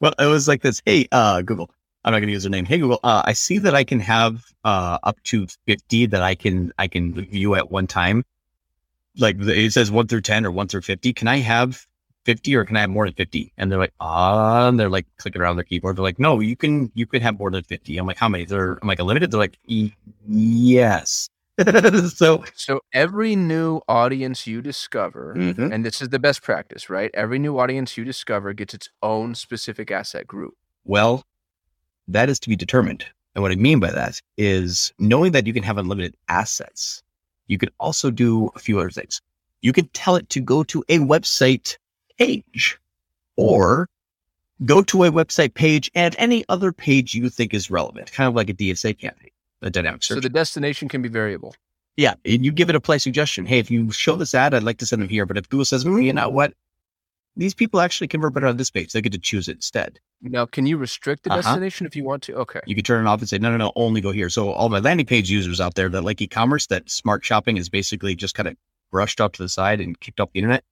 Well, 0.00 0.12
it 0.18 0.26
was 0.26 0.46
like 0.48 0.62
this. 0.62 0.82
Hey, 0.84 1.06
uh, 1.12 1.40
Google. 1.42 1.70
I'm 2.04 2.12
not 2.12 2.20
going 2.20 2.28
to 2.28 2.32
use 2.32 2.44
their 2.44 2.50
name. 2.50 2.64
Hey, 2.64 2.78
Google. 2.78 3.00
Uh, 3.02 3.22
I 3.24 3.32
see 3.34 3.58
that 3.58 3.74
I 3.74 3.84
can 3.84 4.00
have 4.00 4.44
uh, 4.64 4.98
up 5.02 5.22
to 5.24 5.46
50 5.66 6.06
that 6.06 6.22
I 6.22 6.34
can 6.34 6.72
I 6.78 6.88
can 6.88 7.12
view 7.14 7.54
at 7.54 7.70
one 7.70 7.86
time. 7.86 8.24
Like 9.18 9.36
it 9.40 9.72
says 9.72 9.90
one 9.90 10.06
through 10.06 10.22
10 10.22 10.46
or 10.46 10.50
one 10.50 10.68
through 10.68 10.82
50. 10.82 11.12
Can 11.12 11.28
I 11.28 11.38
have 11.38 11.86
50 12.24 12.54
or 12.56 12.64
can 12.64 12.76
I 12.76 12.80
have 12.82 12.90
more 12.90 13.06
than 13.06 13.14
50? 13.14 13.52
And 13.58 13.70
they're 13.70 13.78
like, 13.78 13.92
ah, 14.00 14.68
and 14.68 14.78
they're 14.80 14.88
like 14.88 15.06
clicking 15.18 15.42
around 15.42 15.56
their 15.56 15.64
keyboard. 15.64 15.96
They're 15.96 16.02
like, 16.02 16.18
no, 16.18 16.40
you 16.40 16.56
can 16.56 16.90
you 16.94 17.06
can 17.06 17.20
have 17.20 17.38
more 17.38 17.50
than 17.50 17.64
50. 17.64 17.98
I'm 17.98 18.06
like, 18.06 18.18
how 18.18 18.28
many? 18.28 18.44
They're 18.46 18.78
I'm 18.80 18.88
like 18.88 18.98
unlimited. 19.00 19.30
They're 19.30 19.40
like, 19.40 19.58
"E- 19.66 19.92
yes. 20.26 21.28
so 22.14 22.44
So 22.54 22.80
every 22.94 23.36
new 23.36 23.82
audience 23.88 24.46
you 24.46 24.62
discover, 24.62 25.34
Mhm. 25.36 25.70
and 25.70 25.84
this 25.84 26.00
is 26.00 26.08
the 26.08 26.18
best 26.18 26.42
practice, 26.42 26.88
right? 26.88 27.10
Every 27.12 27.38
new 27.38 27.58
audience 27.58 27.98
you 27.98 28.04
discover 28.04 28.54
gets 28.54 28.72
its 28.72 28.88
own 29.02 29.34
specific 29.34 29.90
asset 29.90 30.26
group. 30.26 30.54
Well, 30.84 31.24
that 32.12 32.28
is 32.28 32.40
to 32.40 32.48
be 32.48 32.56
determined. 32.56 33.04
And 33.34 33.42
what 33.42 33.52
I 33.52 33.56
mean 33.56 33.80
by 33.80 33.90
that 33.92 34.20
is 34.36 34.92
knowing 34.98 35.32
that 35.32 35.46
you 35.46 35.52
can 35.52 35.62
have 35.62 35.78
unlimited 35.78 36.14
assets, 36.28 37.02
you 37.46 37.58
could 37.58 37.72
also 37.78 38.10
do 38.10 38.50
a 38.54 38.58
few 38.58 38.78
other 38.78 38.90
things. 38.90 39.20
You 39.62 39.72
could 39.72 39.92
tell 39.94 40.16
it 40.16 40.28
to 40.30 40.40
go 40.40 40.62
to 40.64 40.82
a 40.88 40.98
website 40.98 41.76
page 42.18 42.78
or 43.36 43.88
go 44.64 44.82
to 44.82 45.04
a 45.04 45.10
website 45.12 45.54
page 45.54 45.90
and 45.94 46.14
any 46.18 46.44
other 46.48 46.72
page 46.72 47.14
you 47.14 47.28
think 47.28 47.54
is 47.54 47.70
relevant, 47.70 48.12
kind 48.12 48.28
of 48.28 48.34
like 48.34 48.50
a 48.50 48.54
DSA 48.54 48.98
campaign, 48.98 49.30
a 49.62 49.70
dynamic 49.70 50.02
search. 50.02 50.16
So 50.16 50.20
the 50.20 50.28
destination 50.28 50.88
can 50.88 51.02
be 51.02 51.08
variable. 51.08 51.54
yeah. 51.96 52.14
And 52.24 52.44
you 52.44 52.52
give 52.52 52.68
it 52.70 52.76
a 52.76 52.80
play 52.80 52.98
suggestion. 52.98 53.46
Hey, 53.46 53.58
if 53.58 53.70
you 53.70 53.90
show 53.90 54.16
this 54.16 54.34
ad, 54.34 54.54
I'd 54.54 54.62
like 54.62 54.78
to 54.78 54.86
send 54.86 55.02
them 55.02 55.08
here. 55.08 55.26
But 55.26 55.36
if 55.36 55.48
Google 55.48 55.64
says, 55.64 55.84
"Mm, 55.84 56.04
you 56.04 56.12
know 56.12 56.28
what? 56.28 56.54
These 57.36 57.54
people 57.54 57.80
actually 57.80 58.08
convert 58.08 58.34
better 58.34 58.46
on 58.46 58.56
this 58.56 58.70
page, 58.70 58.92
they 58.92 59.00
get 59.00 59.12
to 59.12 59.18
choose 59.18 59.48
it 59.48 59.56
instead. 59.56 59.98
Now, 60.20 60.44
can 60.46 60.66
you 60.66 60.76
restrict 60.76 61.22
the 61.22 61.30
Uh-huh. 61.30 61.40
destination 61.42 61.86
if 61.86 61.94
you 61.96 62.04
want 62.04 62.22
to? 62.24 62.34
Okay. 62.34 62.60
You 62.66 62.74
can 62.74 62.84
turn 62.84 63.06
it 63.06 63.08
off 63.08 63.20
and 63.20 63.28
say, 63.28 63.38
no, 63.38 63.50
no, 63.50 63.56
no, 63.56 63.72
only 63.76 64.00
go 64.00 64.10
here. 64.12 64.28
So 64.28 64.50
all 64.50 64.68
my 64.68 64.80
landing 64.80 65.06
page 65.06 65.30
users 65.30 65.60
out 65.60 65.74
there 65.74 65.88
that 65.88 66.02
like 66.02 66.20
e-commerce, 66.20 66.66
that 66.66 66.90
smart 66.90 67.24
shopping 67.24 67.56
is 67.56 67.68
basically 67.68 68.14
just 68.14 68.34
kind 68.34 68.48
of 68.48 68.56
brushed 68.90 69.20
off 69.20 69.32
to 69.32 69.42
the 69.42 69.48
side 69.48 69.80
and 69.80 69.98
kicked 70.00 70.20
off 70.20 70.30
the 70.32 70.40
internet. 70.40 70.64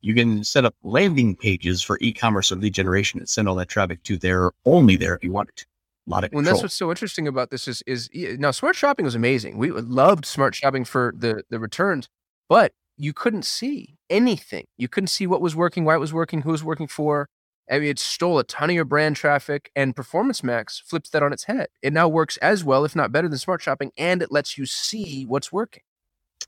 You 0.00 0.14
can 0.14 0.44
set 0.44 0.64
up 0.64 0.74
landing 0.84 1.34
pages 1.34 1.82
for 1.82 1.98
e-commerce 2.00 2.52
or 2.52 2.56
lead 2.56 2.72
generation 2.74 3.18
and 3.18 3.28
send 3.28 3.48
all 3.48 3.56
that 3.56 3.68
traffic 3.68 4.02
to 4.04 4.16
there, 4.16 4.52
only 4.64 4.96
there 4.96 5.14
if 5.16 5.24
you 5.24 5.32
want 5.32 5.48
it. 5.48 5.66
A 6.06 6.10
lot 6.10 6.22
of 6.22 6.32
Well, 6.32 6.44
that's 6.44 6.62
what's 6.62 6.74
so 6.74 6.88
interesting 6.90 7.26
about 7.26 7.50
this 7.50 7.66
is 7.66 7.82
is 7.84 8.08
now 8.14 8.52
smart 8.52 8.76
shopping 8.76 9.04
was 9.04 9.16
amazing. 9.16 9.58
We 9.58 9.72
loved 9.72 10.24
smart 10.24 10.54
shopping 10.54 10.84
for 10.84 11.12
the 11.18 11.42
the 11.50 11.58
returns, 11.58 12.08
but 12.48 12.72
you 12.96 13.12
couldn't 13.12 13.44
see 13.44 13.96
anything. 14.10 14.66
You 14.76 14.88
couldn't 14.88 15.08
see 15.08 15.26
what 15.26 15.40
was 15.40 15.54
working, 15.54 15.84
why 15.84 15.94
it 15.94 16.00
was 16.00 16.12
working, 16.12 16.42
who 16.42 16.50
was 16.50 16.64
working 16.64 16.86
for. 16.86 17.28
I 17.70 17.78
mean, 17.80 17.88
it 17.88 17.98
stole 17.98 18.38
a 18.38 18.44
ton 18.44 18.70
of 18.70 18.76
your 18.76 18.84
brand 18.84 19.16
traffic, 19.16 19.70
and 19.74 19.96
Performance 19.96 20.44
Max 20.44 20.78
flips 20.78 21.10
that 21.10 21.22
on 21.22 21.32
its 21.32 21.44
head. 21.44 21.66
It 21.82 21.92
now 21.92 22.08
works 22.08 22.36
as 22.38 22.62
well, 22.62 22.84
if 22.84 22.94
not 22.94 23.10
better, 23.10 23.28
than 23.28 23.38
smart 23.38 23.60
shopping, 23.60 23.90
and 23.98 24.22
it 24.22 24.30
lets 24.30 24.56
you 24.56 24.66
see 24.66 25.24
what's 25.24 25.50
working. 25.50 25.82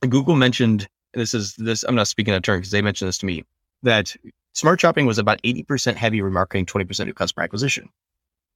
Google 0.08 0.36
mentioned 0.36 0.88
this 1.14 1.34
is 1.34 1.54
this. 1.56 1.82
I'm 1.82 1.96
not 1.96 2.06
speaking 2.06 2.34
out 2.34 2.38
of 2.38 2.42
turn 2.44 2.60
because 2.60 2.70
they 2.70 2.82
mentioned 2.82 3.08
this 3.08 3.18
to 3.18 3.26
me 3.26 3.44
that 3.82 4.14
smart 4.54 4.80
shopping 4.80 5.06
was 5.06 5.18
about 5.18 5.42
80% 5.42 5.96
heavy 5.96 6.20
remarketing, 6.20 6.66
20% 6.66 7.06
new 7.06 7.14
customer 7.14 7.44
acquisition. 7.44 7.88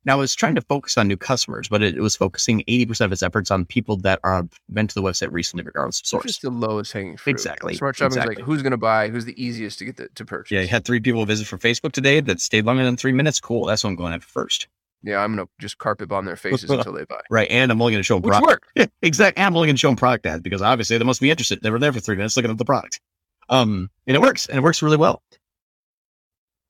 Now 0.05 0.19
was 0.19 0.35
trying 0.35 0.57
to 0.57 0.61
focus 0.63 0.99
on 0.99 1.07
new 1.07 1.17
customers, 1.17 1.69
but 1.69 1.81
it, 1.83 2.01
was 2.01 2.17
focusing 2.17 2.65
80% 2.69 3.03
of 3.03 3.13
its 3.13 3.23
efforts 3.23 3.53
on 3.53 3.65
people 3.65 3.97
that 3.99 4.19
are 4.25 4.49
been 4.73 4.89
to 4.89 4.95
the 4.95 5.03
website 5.03 5.31
recently, 5.31 5.65
regardless 5.65 6.01
of 6.01 6.07
source. 6.07 6.25
Just 6.25 6.43
the 6.43 6.51
lowest 6.51 6.93
hanging 6.93 7.17
fruit. 7.17 7.31
Exactly. 7.31 7.75
Smart 7.75 7.95
shopping 7.97 8.07
exactly. 8.07 8.33
is 8.33 8.39
like 8.39 8.45
who's 8.45 8.63
going 8.63 8.73
to 8.73 8.77
buy, 8.77 9.09
who's 9.09 9.27
the 9.27 9.43
easiest 9.43 9.79
to 9.79 9.85
get 9.85 9.97
the, 9.97 10.09
to 10.09 10.25
purchase. 10.25 10.51
Yeah, 10.51 10.63
you 10.63 10.69
had 10.69 10.85
three 10.85 10.99
people 10.99 11.25
visit 11.25 11.47
for 11.47 11.57
Facebook 11.57 11.93
today 11.93 12.19
that 12.21 12.41
stayed 12.41 12.65
longer 12.65 12.85
than 12.85 12.97
three 12.97 13.13
minutes. 13.13 13.39
Cool. 13.39 13.67
That's 13.67 13.85
what 13.85 13.91
I'm 13.91 13.97
going 13.97 14.13
after 14.13 14.27
first. 14.27 14.67
Yeah, 15.05 15.19
I'm 15.19 15.37
gonna 15.37 15.49
just 15.61 15.79
carpet 15.79 16.09
bomb 16.09 16.25
their 16.25 16.37
faces 16.37 16.71
until 16.71 16.93
they 16.93 17.05
buy. 17.05 17.21
Right, 17.31 17.51
and 17.51 17.71
I'm 17.71 17.81
only 17.81 17.93
going 17.93 18.01
to 18.01 18.05
show 18.05 18.17
them 18.17 18.23
Which 18.23 18.39
product. 18.39 18.51
worked. 18.51 18.67
Yeah, 18.77 18.87
exactly. 19.03 19.41
And 19.41 19.47
I'm 19.49 19.57
only 19.57 19.69
going 19.69 19.77
to 19.77 19.81
show 19.81 19.89
them 19.89 19.97
product 19.97 20.27
ads 20.27 20.43
because 20.43 20.63
obviously 20.63 20.99
they 20.99 21.05
must 21.05 21.21
be 21.21 21.31
interested. 21.31 21.61
They 21.63 21.71
were 21.71 21.79
there 21.79 21.93
for 21.93 22.01
three 22.01 22.17
minutes 22.17 22.37
looking 22.37 22.51
at 22.51 22.59
the 22.59 22.65
product. 22.65 23.01
Um, 23.49 23.91
and 24.07 24.17
it 24.17 24.21
works, 24.21 24.47
and 24.47 24.59
it 24.59 24.63
works 24.63 24.83
really 24.83 24.97
well. 24.97 25.23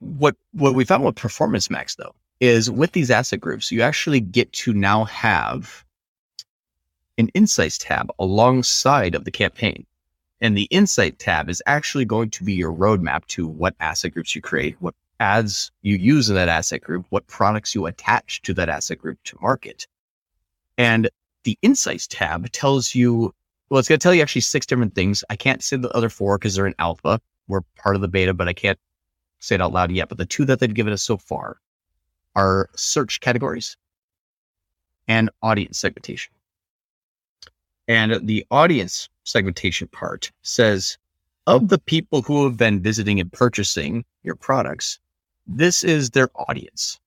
What 0.01 0.37
what 0.53 0.75
we 0.75 0.85
found 0.85 1.05
with 1.05 1.17
Performance 1.17 1.71
Max 1.71 1.95
though 1.95 2.15
is 2.43 2.69
with 2.69 2.91
these 2.91 3.09
asset 3.09 3.41
groups, 3.41 3.71
you 3.71 3.83
actually 3.83 4.19
get 4.19 4.53
to 4.53 4.73
now 4.75 5.05
have 5.05 5.85
an 7.17 7.29
insights 7.29 7.79
tab 7.79 8.11
alongside 8.19 9.15
of 9.15 9.25
the 9.25 9.31
campaign. 9.31 9.87
And 10.41 10.57
the 10.57 10.65
insight 10.65 11.21
tab 11.21 11.49
is 11.49 11.63
actually 11.67 12.05
going 12.05 12.31
to 12.31 12.43
be 12.43 12.55
your 12.55 12.73
roadmap 12.73 13.25
to 13.29 13.47
what 13.47 13.77
asset 13.79 14.13
groups 14.13 14.35
you 14.35 14.43
create, 14.43 14.75
what 14.81 14.97
ads 15.21 15.71
you 15.83 15.97
use 15.97 16.31
in 16.31 16.35
that 16.35 16.49
asset 16.49 16.81
group, 16.81 17.07
what 17.11 17.29
products 17.29 17.77
you 17.77 17.87
attach 17.87 18.43
to 18.43 18.55
that 18.55 18.69
asset 18.69 18.99
group 18.99 19.21
to 19.23 19.39
market. 19.41 19.87
And 20.77 21.09
the 21.45 21.57
insights 21.63 22.09
tab 22.09 22.51
tells 22.51 22.93
you, 22.93 23.33
well, 23.71 23.79
it's 23.79 23.89
going 23.89 24.01
to 24.01 24.03
tell 24.03 24.15
you 24.15 24.21
actually 24.23 24.41
six 24.41 24.67
different 24.67 24.97
things. 24.97 25.23
I 25.31 25.37
can't 25.37 25.63
say 25.63 25.77
the 25.77 25.97
other 25.97 26.09
four 26.09 26.39
because 26.39 26.57
they're 26.57 26.67
in 26.67 26.75
alpha. 26.81 27.21
We're 27.47 27.63
part 27.77 27.95
of 27.95 28.03
the 28.03 28.09
beta, 28.09 28.35
but 28.35 28.49
I 28.49 28.53
can't 28.53 28.81
say 29.39 29.55
it 29.55 29.61
out 29.61 29.73
loud 29.73 29.93
yet. 29.93 30.09
But 30.09 30.19
the 30.19 30.27
two 30.27 30.45
that 30.47 30.59
they've 30.59 30.75
given 30.75 30.93
us 30.93 31.03
so 31.05 31.17
far 31.17 31.59
are 32.35 32.69
search 32.75 33.21
categories 33.21 33.77
and 35.09 35.31
audience 35.43 35.79
segmentation. 35.79 36.33
And 37.89 38.27
the 38.27 38.47
audience 38.51 39.09
segmentation 39.25 39.89
part 39.89 40.31
says 40.43 40.97
of 41.47 41.69
the 41.69 41.79
people 41.79 42.23
who 42.23 42.45
have 42.45 42.57
been 42.57 42.81
visiting 42.81 43.21
and 43.21 43.33
purchasing 43.33 44.05
your 44.23 44.37
products, 44.37 45.01
this 45.47 45.83
is 45.83 46.11
their 46.11 46.31
audience. 46.37 47.01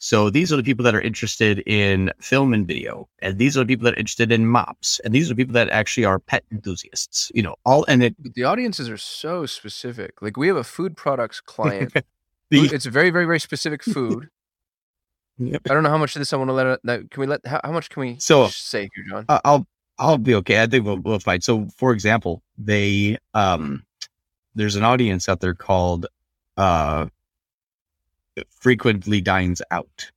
So 0.00 0.30
these 0.30 0.52
are 0.52 0.56
the 0.56 0.62
people 0.62 0.84
that 0.84 0.94
are 0.94 1.00
interested 1.00 1.58
in 1.66 2.12
film 2.20 2.54
and 2.54 2.68
video, 2.68 3.08
and 3.18 3.36
these 3.36 3.56
are 3.56 3.60
the 3.60 3.66
people 3.66 3.84
that 3.86 3.94
are 3.94 3.98
interested 3.98 4.30
in 4.30 4.46
mops, 4.46 5.00
and 5.00 5.12
these 5.12 5.28
are 5.28 5.34
the 5.34 5.36
people 5.36 5.54
that 5.54 5.70
actually 5.70 6.04
are 6.04 6.20
pet 6.20 6.44
enthusiasts. 6.52 7.32
You 7.34 7.42
know, 7.42 7.56
all 7.64 7.84
and 7.88 8.04
it. 8.04 8.14
The 8.34 8.44
audiences 8.44 8.88
are 8.88 8.96
so 8.96 9.44
specific. 9.44 10.22
Like 10.22 10.36
we 10.36 10.46
have 10.46 10.56
a 10.56 10.62
food 10.62 10.96
products 10.96 11.40
client. 11.40 11.92
The- 12.50 12.70
it's 12.74 12.86
a 12.86 12.90
very, 12.90 13.10
very, 13.10 13.24
very 13.26 13.40
specific 13.40 13.82
food. 13.82 14.28
Yep. 15.38 15.62
I 15.70 15.74
don't 15.74 15.82
know 15.82 15.90
how 15.90 15.98
much 15.98 16.16
of 16.16 16.20
this 16.20 16.32
I 16.32 16.36
want 16.36 16.48
to 16.48 16.54
let. 16.54 16.80
that- 16.84 17.10
Can 17.10 17.20
we 17.20 17.26
let? 17.26 17.46
How, 17.46 17.60
how 17.62 17.72
much 17.72 17.90
can 17.90 18.00
we 18.00 18.16
So- 18.18 18.48
say 18.48 18.88
here, 18.94 19.04
John? 19.08 19.24
I'll 19.28 19.66
I'll 19.98 20.18
be 20.18 20.34
okay. 20.36 20.62
I 20.62 20.66
think 20.66 20.84
we'll, 20.84 20.98
we'll 20.98 21.18
fight. 21.18 21.42
So, 21.42 21.68
for 21.76 21.92
example, 21.92 22.42
they 22.56 23.18
um, 23.34 23.84
there's 24.54 24.76
an 24.76 24.84
audience 24.84 25.28
out 25.28 25.40
there 25.40 25.54
called 25.54 26.06
uh, 26.56 27.06
frequently 28.50 29.20
dines 29.20 29.60
out. 29.70 30.10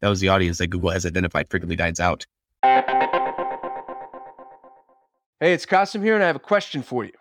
That 0.00 0.08
was 0.08 0.20
the 0.20 0.28
audience 0.28 0.58
that 0.58 0.68
Google 0.68 0.90
has 0.90 1.04
identified. 1.06 1.48
Frequently 1.50 1.76
dines 1.76 2.00
out. 2.00 2.26
Hey, 5.40 5.52
it's 5.52 5.66
Kasim 5.66 6.02
here, 6.02 6.14
and 6.14 6.22
I 6.22 6.26
have 6.28 6.36
a 6.36 6.40
question 6.40 6.82
for 6.82 7.04
you. 7.04 7.12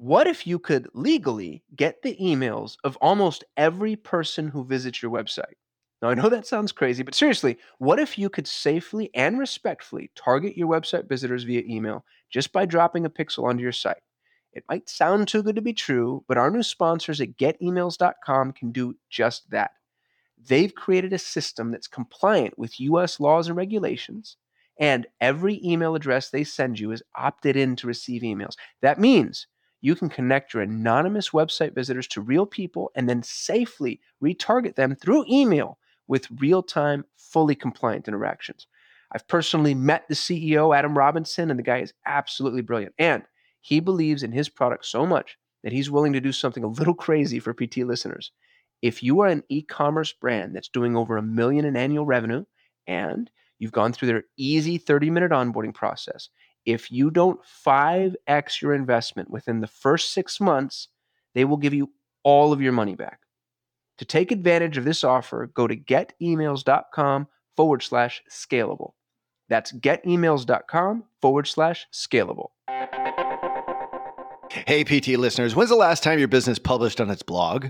What 0.00 0.26
if 0.26 0.46
you 0.46 0.58
could 0.58 0.88
legally 0.94 1.62
get 1.76 2.00
the 2.00 2.16
emails 2.16 2.78
of 2.84 2.96
almost 3.02 3.44
every 3.58 3.96
person 3.96 4.48
who 4.48 4.64
visits 4.64 5.02
your 5.02 5.10
website? 5.10 5.52
Now, 6.00 6.08
I 6.08 6.14
know 6.14 6.30
that 6.30 6.46
sounds 6.46 6.72
crazy, 6.72 7.02
but 7.02 7.14
seriously, 7.14 7.58
what 7.76 7.98
if 7.98 8.16
you 8.16 8.30
could 8.30 8.46
safely 8.46 9.10
and 9.14 9.38
respectfully 9.38 10.10
target 10.14 10.56
your 10.56 10.68
website 10.68 11.06
visitors 11.06 11.44
via 11.44 11.64
email 11.68 12.06
just 12.30 12.50
by 12.50 12.64
dropping 12.64 13.04
a 13.04 13.10
pixel 13.10 13.44
onto 13.44 13.62
your 13.62 13.72
site? 13.72 14.00
It 14.54 14.64
might 14.70 14.88
sound 14.88 15.28
too 15.28 15.42
good 15.42 15.56
to 15.56 15.60
be 15.60 15.74
true, 15.74 16.24
but 16.26 16.38
our 16.38 16.50
new 16.50 16.62
sponsors 16.62 17.20
at 17.20 17.36
getemails.com 17.36 18.52
can 18.54 18.72
do 18.72 18.96
just 19.10 19.50
that. 19.50 19.72
They've 20.48 20.74
created 20.74 21.12
a 21.12 21.18
system 21.18 21.70
that's 21.70 21.88
compliant 21.88 22.58
with 22.58 22.80
US 22.80 23.20
laws 23.20 23.48
and 23.48 23.56
regulations 23.58 24.38
and 24.78 25.06
every 25.20 25.60
email 25.62 25.94
address 25.94 26.30
they 26.30 26.44
send 26.44 26.80
you 26.80 26.90
is 26.90 27.02
opted 27.14 27.54
in 27.54 27.76
to 27.76 27.86
receive 27.86 28.22
emails. 28.22 28.54
That 28.80 28.98
means 28.98 29.46
you 29.80 29.94
can 29.94 30.08
connect 30.08 30.52
your 30.52 30.62
anonymous 30.62 31.30
website 31.30 31.74
visitors 31.74 32.06
to 32.08 32.20
real 32.20 32.46
people 32.46 32.90
and 32.94 33.08
then 33.08 33.22
safely 33.22 34.00
retarget 34.22 34.74
them 34.74 34.94
through 34.94 35.24
email 35.28 35.78
with 36.08 36.28
real 36.38 36.62
time, 36.62 37.04
fully 37.16 37.54
compliant 37.54 38.08
interactions. 38.08 38.66
I've 39.12 39.26
personally 39.26 39.74
met 39.74 40.06
the 40.08 40.14
CEO, 40.14 40.76
Adam 40.76 40.96
Robinson, 40.96 41.50
and 41.50 41.58
the 41.58 41.64
guy 41.64 41.78
is 41.78 41.94
absolutely 42.06 42.62
brilliant. 42.62 42.94
And 42.98 43.24
he 43.60 43.80
believes 43.80 44.22
in 44.22 44.32
his 44.32 44.48
product 44.48 44.86
so 44.86 45.06
much 45.06 45.36
that 45.62 45.72
he's 45.72 45.90
willing 45.90 46.12
to 46.12 46.20
do 46.20 46.32
something 46.32 46.64
a 46.64 46.68
little 46.68 46.94
crazy 46.94 47.38
for 47.38 47.54
PT 47.54 47.78
listeners. 47.78 48.32
If 48.82 49.02
you 49.02 49.20
are 49.20 49.28
an 49.28 49.42
e 49.48 49.62
commerce 49.62 50.12
brand 50.12 50.54
that's 50.54 50.68
doing 50.68 50.96
over 50.96 51.16
a 51.16 51.22
million 51.22 51.64
in 51.64 51.76
annual 51.76 52.06
revenue 52.06 52.44
and 52.86 53.30
You've 53.60 53.72
gone 53.72 53.92
through 53.92 54.08
their 54.08 54.24
easy 54.36 54.78
30 54.78 55.10
minute 55.10 55.30
onboarding 55.30 55.74
process. 55.74 56.30
If 56.66 56.90
you 56.90 57.10
don't 57.10 57.40
5x 57.64 58.60
your 58.60 58.74
investment 58.74 59.30
within 59.30 59.60
the 59.60 59.66
first 59.66 60.12
six 60.12 60.40
months, 60.40 60.88
they 61.34 61.44
will 61.44 61.56
give 61.56 61.74
you 61.74 61.90
all 62.22 62.52
of 62.52 62.60
your 62.60 62.72
money 62.72 62.94
back. 62.94 63.20
To 63.98 64.04
take 64.04 64.32
advantage 64.32 64.78
of 64.78 64.84
this 64.84 65.04
offer, 65.04 65.50
go 65.54 65.66
to 65.66 65.76
getemails.com 65.76 67.28
forward 67.56 67.82
slash 67.82 68.22
scalable. 68.30 68.92
That's 69.48 69.72
getemails.com 69.72 71.04
forward 71.20 71.46
slash 71.46 71.86
scalable. 71.92 72.50
Hey, 74.66 74.84
PT 74.84 75.18
listeners, 75.18 75.54
when's 75.54 75.70
the 75.70 75.76
last 75.76 76.02
time 76.02 76.18
your 76.18 76.28
business 76.28 76.58
published 76.58 77.00
on 77.00 77.10
its 77.10 77.22
blog? 77.22 77.66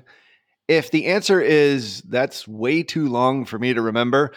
If 0.69 0.91
the 0.91 1.07
answer 1.07 1.41
is 1.41 2.03
that's 2.03 2.47
way 2.47 2.83
too 2.83 3.09
long 3.09 3.45
for 3.45 3.59
me 3.59 3.75
to 3.75 3.83
remember, 3.83 4.33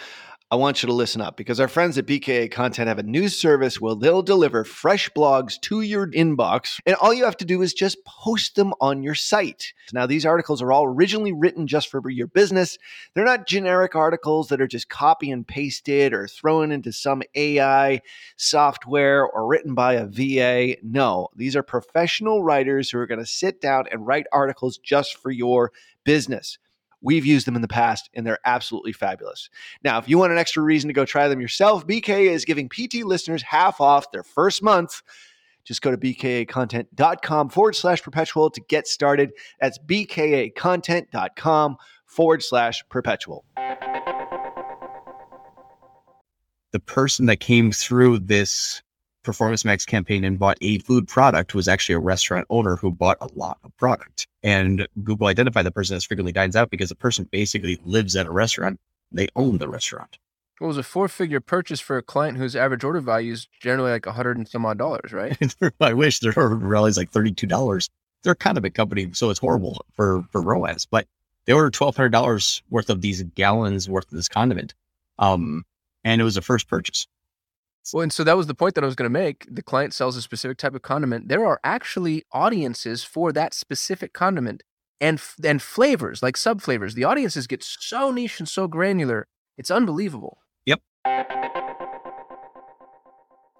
I 0.53 0.55
want 0.55 0.83
you 0.83 0.87
to 0.87 0.93
listen 0.93 1.19
up 1.19 1.35
because 1.35 1.59
our 1.59 1.67
friends 1.67 1.97
at 1.97 2.05
BKA 2.05 2.51
Content 2.51 2.87
have 2.87 2.99
a 2.99 3.03
news 3.03 3.35
service 3.35 3.81
where 3.81 3.95
they'll 3.95 4.21
deliver 4.21 4.63
fresh 4.63 5.09
blogs 5.09 5.59
to 5.61 5.81
your 5.81 6.05
inbox, 6.11 6.79
and 6.85 6.95
all 6.97 7.11
you 7.11 7.25
have 7.25 7.37
to 7.37 7.45
do 7.45 7.63
is 7.63 7.73
just 7.73 8.05
post 8.05 8.55
them 8.55 8.71
on 8.79 9.01
your 9.01 9.15
site. 9.15 9.73
Now, 9.93 10.05
these 10.05 10.27
articles 10.27 10.61
are 10.61 10.71
all 10.71 10.85
originally 10.85 11.33
written 11.33 11.65
just 11.65 11.89
for 11.89 12.07
your 12.07 12.27
business. 12.27 12.77
They're 13.15 13.25
not 13.25 13.47
generic 13.47 13.95
articles 13.95 14.49
that 14.49 14.61
are 14.61 14.67
just 14.67 14.89
copy 14.89 15.31
and 15.31 15.47
pasted 15.47 16.13
or 16.13 16.27
thrown 16.27 16.71
into 16.71 16.93
some 16.93 17.23
AI 17.33 18.01
software 18.37 19.25
or 19.25 19.47
written 19.47 19.73
by 19.73 19.95
a 19.95 20.05
VA. 20.05 20.75
No, 20.83 21.29
these 21.35 21.55
are 21.55 21.63
professional 21.63 22.43
writers 22.43 22.91
who 22.91 22.99
are 22.99 23.07
going 23.07 23.17
to 23.17 23.25
sit 23.25 23.59
down 23.59 23.85
and 23.91 24.05
write 24.05 24.27
articles 24.31 24.77
just 24.77 25.17
for 25.17 25.31
your 25.31 25.71
business. 26.03 26.59
We've 27.03 27.25
used 27.25 27.45
them 27.45 27.55
in 27.55 27.61
the 27.61 27.67
past 27.67 28.09
and 28.13 28.25
they're 28.25 28.39
absolutely 28.45 28.93
fabulous. 28.93 29.49
Now, 29.83 29.99
if 29.99 30.09
you 30.09 30.17
want 30.17 30.31
an 30.31 30.37
extra 30.37 30.63
reason 30.63 30.87
to 30.87 30.93
go 30.93 31.05
try 31.05 31.27
them 31.27 31.41
yourself, 31.41 31.85
BKA 31.85 32.31
is 32.31 32.45
giving 32.45 32.69
PT 32.69 33.03
listeners 33.03 33.43
half 33.43 33.81
off 33.81 34.11
their 34.11 34.23
first 34.23 34.63
month. 34.63 35.03
Just 35.65 35.81
go 35.81 35.91
to 35.91 35.97
bkacontent.com 35.97 37.49
forward 37.49 37.75
slash 37.75 38.01
perpetual 38.01 38.49
to 38.49 38.61
get 38.61 38.87
started. 38.87 39.33
That's 39.61 39.77
bkacontent.com 39.77 41.77
forward 42.05 42.43
slash 42.43 42.83
perpetual. 42.89 43.45
The 46.71 46.79
person 46.79 47.27
that 47.27 47.37
came 47.37 47.71
through 47.71 48.19
this 48.19 48.81
Performance 49.23 49.63
Max 49.63 49.85
campaign 49.85 50.23
and 50.23 50.37
bought 50.37 50.57
a 50.61 50.79
food 50.79 51.07
product 51.07 51.55
was 51.55 51.67
actually 51.67 51.95
a 51.95 51.99
restaurant 51.99 52.45
owner 52.49 52.75
who 52.75 52.91
bought 52.91 53.17
a 53.21 53.29
lot 53.35 53.57
of 53.63 53.75
product. 53.77 54.27
And 54.43 54.87
Google 55.03 55.27
identified 55.27 55.65
the 55.65 55.71
person 55.71 55.95
as 55.95 56.03
frequently 56.03 56.33
dines 56.33 56.55
out 56.55 56.69
because 56.69 56.89
the 56.89 56.95
person 56.95 57.27
basically 57.31 57.79
lives 57.85 58.15
at 58.15 58.25
a 58.25 58.31
restaurant. 58.31 58.79
They 59.11 59.29
own 59.35 59.57
the 59.59 59.69
restaurant. 59.69 60.17
It 60.61 60.65
was 60.65 60.77
a 60.77 60.83
four 60.83 61.07
figure 61.07 61.39
purchase 61.39 61.79
for 61.79 61.97
a 61.97 62.01
client 62.01 62.37
whose 62.37 62.55
average 62.55 62.83
order 62.83 63.01
value 63.01 63.33
is 63.33 63.47
generally 63.59 63.91
like 63.91 64.05
a 64.05 64.11
hundred 64.11 64.37
and 64.37 64.47
some 64.47 64.65
odd 64.65 64.77
dollars, 64.77 65.11
right? 65.11 65.37
I 65.81 65.93
wish 65.93 66.19
their 66.19 66.33
order 66.37 66.55
value 66.55 66.87
is 66.87 66.97
like 66.97 67.11
$32. 67.11 67.89
They're 68.23 68.35
kind 68.35 68.57
of 68.57 68.65
a 68.65 68.69
company, 68.69 69.09
so 69.13 69.29
it's 69.29 69.39
horrible 69.39 69.85
for, 69.93 70.23
for 70.31 70.41
ROAS, 70.41 70.85
but 70.85 71.07
they 71.45 71.53
ordered 71.53 71.73
$1,200 71.73 72.61
worth 72.69 72.89
of 72.89 73.01
these 73.01 73.23
gallons 73.23 73.89
worth 73.89 74.05
of 74.05 74.15
this 74.15 74.29
condiment. 74.29 74.73
Um, 75.19 75.65
and 76.03 76.21
it 76.21 76.23
was 76.23 76.37
a 76.37 76.41
first 76.41 76.67
purchase. 76.67 77.07
Well, 77.91 78.03
and 78.03 78.13
so 78.13 78.23
that 78.23 78.37
was 78.37 78.47
the 78.47 78.55
point 78.55 78.75
that 78.75 78.83
I 78.83 78.87
was 78.87 78.95
going 78.95 79.11
to 79.11 79.19
make. 79.19 79.45
The 79.49 79.61
client 79.61 79.93
sells 79.93 80.15
a 80.15 80.21
specific 80.21 80.57
type 80.57 80.75
of 80.75 80.81
condiment. 80.81 81.27
There 81.27 81.45
are 81.45 81.59
actually 81.63 82.23
audiences 82.31 83.03
for 83.03 83.33
that 83.33 83.53
specific 83.53 84.13
condiment 84.13 84.63
and 85.01 85.21
and 85.43 85.61
flavors, 85.61 86.23
like 86.23 86.37
sub 86.37 86.61
flavors. 86.61 86.95
The 86.95 87.03
audiences 87.03 87.47
get 87.47 87.63
so 87.63 88.11
niche 88.11 88.39
and 88.39 88.47
so 88.47 88.67
granular. 88.67 89.27
It's 89.57 89.69
unbelievable. 89.69 90.39
Yep. 90.65 90.81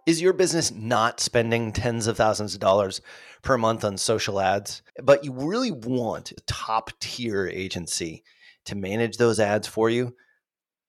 Is 0.06 0.22
your 0.22 0.34
business 0.34 0.72
not 0.72 1.20
spending 1.20 1.72
tens 1.72 2.08
of 2.08 2.18
thousands 2.18 2.54
of 2.54 2.60
dollars 2.60 3.02
per 3.42 3.58
month 3.58 3.84
on 3.84 3.98
social 3.98 4.40
ads, 4.40 4.82
but 5.02 5.24
you 5.24 5.34
really 5.34 5.72
want 5.72 6.32
a 6.32 6.42
top 6.48 6.92
tier 7.00 7.48
agency 7.48 8.24
to 8.66 8.76
manage 8.76 9.18
those 9.18 9.40
ads 9.40 9.68
for 9.68 9.90
you? 9.90 10.16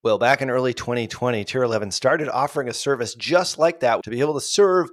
Well, 0.05 0.19
back 0.19 0.43
in 0.43 0.51
early 0.51 0.75
2020, 0.75 1.47
Tier 1.47 1.63
11 1.63 1.91
started 1.91 2.29
offering 2.29 2.69
a 2.69 2.75
service 2.75 3.15
just 3.15 3.57
like 3.57 3.81
that 3.81 4.03
to 4.03 4.11
be 4.11 4.21
able 4.21 4.35
to 4.35 4.41
serve 4.41 4.91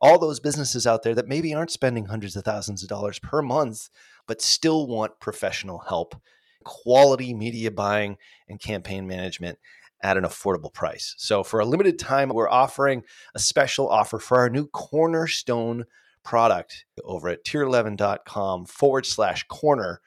all 0.00 0.18
those 0.18 0.40
businesses 0.40 0.86
out 0.86 1.02
there 1.02 1.14
that 1.14 1.28
maybe 1.28 1.52
aren't 1.52 1.70
spending 1.70 2.06
hundreds 2.06 2.36
of 2.36 2.44
thousands 2.44 2.82
of 2.82 2.88
dollars 2.88 3.18
per 3.18 3.42
month, 3.42 3.90
but 4.26 4.40
still 4.40 4.86
want 4.86 5.20
professional 5.20 5.80
help, 5.80 6.18
quality 6.64 7.34
media 7.34 7.70
buying, 7.70 8.16
and 8.48 8.58
campaign 8.58 9.06
management 9.06 9.58
at 10.02 10.16
an 10.16 10.24
affordable 10.24 10.72
price. 10.72 11.14
So, 11.18 11.42
for 11.42 11.60
a 11.60 11.66
limited 11.66 11.98
time, 11.98 12.30
we're 12.30 12.48
offering 12.48 13.02
a 13.34 13.38
special 13.38 13.90
offer 13.90 14.18
for 14.18 14.38
our 14.38 14.48
new 14.48 14.68
Cornerstone 14.68 15.84
product 16.24 16.86
over 17.04 17.28
at 17.28 17.44
tier11.com 17.44 18.64
forward 18.64 19.04
slash 19.04 19.46
corner 19.48 20.00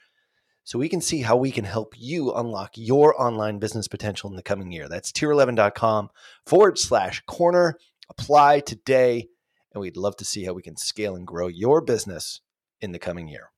so 0.70 0.78
we 0.78 0.88
can 0.88 1.02
see 1.02 1.24
how 1.24 1.36
we 1.36 1.50
can 1.50 1.66
help 1.66 1.96
you 1.98 2.32
unlock 2.32 2.74
your 2.76 3.20
online 3.20 3.58
business 3.58 3.88
potential 3.88 4.30
in 4.30 4.36
the 4.36 4.44
coming 4.44 4.72
year. 4.72 4.88
That's 4.88 5.12
tier11.com 5.12 6.12
forward 6.46 6.78
slash 6.78 7.24
corner. 7.26 7.80
Apply 8.08 8.60
today, 8.60 9.30
and 9.74 9.82
we'd 9.82 9.98
love 9.98 10.16
to 10.18 10.26
see 10.26 10.44
how 10.44 10.54
we 10.54 10.62
can 10.62 10.78
scale 10.78 11.16
and 11.16 11.26
grow 11.26 11.48
your 11.48 11.82
business 11.82 12.42
in 12.82 12.92
the 12.92 13.00
coming 13.00 13.28
year. 13.28 13.50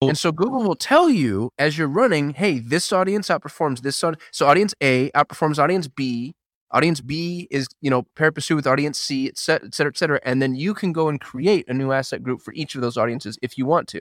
And 0.00 0.18
so 0.18 0.32
Google 0.32 0.64
will 0.64 0.74
tell 0.74 1.08
you 1.08 1.50
as 1.56 1.78
you're 1.78 1.86
running, 1.86 2.30
hey, 2.30 2.58
this 2.58 2.92
audience 2.92 3.28
outperforms 3.28 3.82
this. 3.82 3.94
So 4.32 4.48
audience 4.48 4.74
A 4.82 5.12
outperforms 5.12 5.60
audience 5.60 5.86
B 5.86 6.34
audience 6.72 7.00
B 7.00 7.46
is, 7.50 7.68
you 7.80 7.90
know, 7.90 8.02
pair 8.14 8.32
pursue 8.32 8.56
with 8.56 8.66
audience 8.66 8.98
C, 8.98 9.28
et 9.28 9.38
cetera, 9.38 9.66
et 9.66 9.74
cetera, 9.74 9.92
et 9.92 9.98
cetera. 9.98 10.20
And 10.24 10.40
then 10.40 10.54
you 10.54 10.74
can 10.74 10.92
go 10.92 11.08
and 11.08 11.20
create 11.20 11.68
a 11.68 11.74
new 11.74 11.92
asset 11.92 12.22
group 12.22 12.40
for 12.40 12.52
each 12.54 12.74
of 12.74 12.80
those 12.80 12.96
audiences 12.96 13.38
if 13.42 13.58
you 13.58 13.66
want 13.66 13.88
to, 13.88 14.00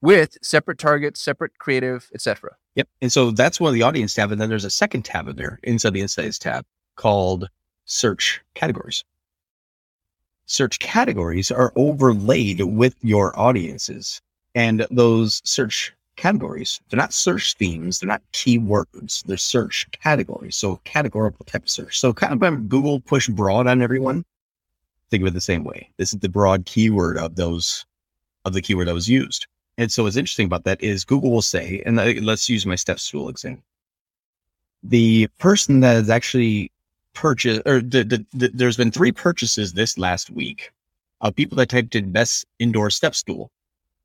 with 0.00 0.36
separate 0.42 0.78
targets, 0.78 1.20
separate 1.20 1.58
creative, 1.58 2.10
et 2.14 2.20
cetera. 2.20 2.56
Yep. 2.74 2.88
And 3.00 3.12
so 3.12 3.30
that's 3.30 3.58
one 3.58 3.70
of 3.70 3.74
the 3.74 3.82
audience 3.82 4.14
tab. 4.14 4.30
And 4.30 4.40
then 4.40 4.48
there's 4.48 4.64
a 4.64 4.70
second 4.70 5.04
tab 5.04 5.28
in 5.28 5.36
there 5.36 5.58
inside 5.62 5.94
the 5.94 6.02
insights 6.02 6.38
tab 6.38 6.64
called 6.96 7.48
search 7.86 8.40
categories. 8.54 9.04
Search 10.46 10.78
categories 10.78 11.50
are 11.50 11.72
overlaid 11.76 12.60
with 12.60 12.96
your 13.02 13.38
audiences. 13.38 14.20
And 14.54 14.86
those 14.90 15.40
search 15.44 15.94
categories. 16.16 16.80
They're 16.88 16.98
not 16.98 17.14
search 17.14 17.54
themes. 17.54 17.98
They're 17.98 18.08
not 18.08 18.22
keywords. 18.32 19.24
They're 19.24 19.36
search 19.36 19.88
categories. 19.92 20.56
So 20.56 20.80
categorical 20.84 21.44
type 21.46 21.62
of 21.64 21.70
search. 21.70 21.98
So 21.98 22.12
kind 22.12 22.32
of 22.32 22.40
when 22.40 22.68
Google 22.68 23.00
push 23.00 23.28
broad 23.28 23.66
on 23.66 23.82
everyone, 23.82 24.24
think 25.10 25.22
of 25.22 25.28
it 25.28 25.34
the 25.34 25.40
same 25.40 25.64
way. 25.64 25.90
This 25.96 26.12
is 26.12 26.20
the 26.20 26.28
broad 26.28 26.66
keyword 26.66 27.18
of 27.18 27.36
those, 27.36 27.84
of 28.44 28.52
the 28.52 28.62
keyword 28.62 28.88
that 28.88 28.94
was 28.94 29.08
used. 29.08 29.46
And 29.78 29.90
so 29.90 30.02
what's 30.02 30.16
interesting 30.16 30.46
about 30.46 30.64
that 30.64 30.82
is 30.82 31.04
Google 31.04 31.30
will 31.30 31.42
say, 31.42 31.82
and 31.86 31.96
let's 32.24 32.48
use 32.48 32.66
my 32.66 32.74
step 32.74 33.00
stool 33.00 33.28
example. 33.28 33.64
The 34.82 35.26
person 35.38 35.80
that 35.80 35.94
has 35.94 36.10
actually 36.10 36.70
purchased, 37.14 37.62
or 37.66 37.80
the, 37.80 38.04
the, 38.04 38.26
the, 38.32 38.48
there's 38.52 38.76
been 38.76 38.90
three 38.90 39.12
purchases 39.12 39.72
this 39.72 39.98
last 39.98 40.30
week 40.30 40.70
of 41.20 41.34
people 41.34 41.56
that 41.56 41.68
typed 41.68 41.94
in 41.94 42.12
best 42.12 42.46
indoor 42.58 42.90
step 42.90 43.14
stool 43.14 43.50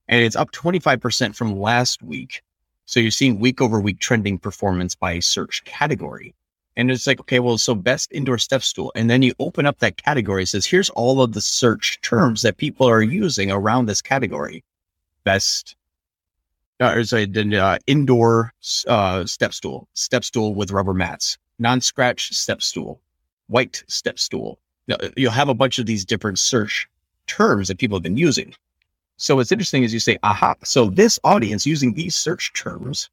and 0.07 0.21
it's 0.21 0.35
up 0.35 0.51
25% 0.51 1.35
from 1.35 1.59
last 1.59 2.03
week. 2.03 2.41
So 2.85 2.99
you're 2.99 3.11
seeing 3.11 3.39
week 3.39 3.61
over 3.61 3.79
week 3.79 3.99
trending 3.99 4.37
performance 4.37 4.95
by 4.95 5.19
search 5.19 5.63
category. 5.65 6.35
And 6.77 6.91
it's 6.91 7.07
like, 7.07 7.19
okay, 7.21 7.39
well, 7.39 7.57
so 7.57 7.73
best 7.73 8.11
indoor 8.11 8.37
step 8.37 8.61
stool. 8.61 8.91
And 8.95 9.09
then 9.09 9.21
you 9.21 9.33
open 9.39 9.65
up 9.65 9.79
that 9.79 9.97
category, 9.97 10.43
it 10.43 10.47
says, 10.47 10.65
here's 10.65 10.89
all 10.91 11.21
of 11.21 11.33
the 11.33 11.41
search 11.41 11.99
terms 12.01 12.41
that 12.41 12.57
people 12.57 12.87
are 12.87 13.01
using 13.01 13.49
around 13.49 13.85
this 13.85 14.01
category. 14.01 14.63
Best, 15.23 15.75
uh, 16.79 16.93
or 16.93 17.03
sorry, 17.05 17.31
uh, 17.57 17.77
indoor 17.87 18.53
uh, 18.87 19.25
step 19.25 19.53
stool, 19.53 19.87
step 19.93 20.23
stool 20.23 20.53
with 20.53 20.71
rubber 20.71 20.93
mats, 20.93 21.37
non 21.59 21.79
scratch 21.81 22.33
step 22.33 22.61
stool, 22.61 22.99
white 23.47 23.83
step 23.87 24.19
stool. 24.19 24.59
You'll 25.15 25.31
have 25.31 25.49
a 25.49 25.55
bunch 25.55 25.79
of 25.79 25.87
these 25.87 26.05
different 26.05 26.37
search 26.37 26.87
terms 27.25 27.69
that 27.69 27.79
people 27.79 27.97
have 27.97 28.03
been 28.03 28.17
using. 28.17 28.53
So 29.17 29.37
what's 29.37 29.51
interesting 29.51 29.83
is 29.83 29.93
you 29.93 29.99
say, 29.99 30.17
aha, 30.23 30.55
so 30.63 30.89
this 30.89 31.19
audience 31.23 31.65
using 31.65 31.93
these 31.93 32.15
search 32.15 32.53
terms 32.53 33.09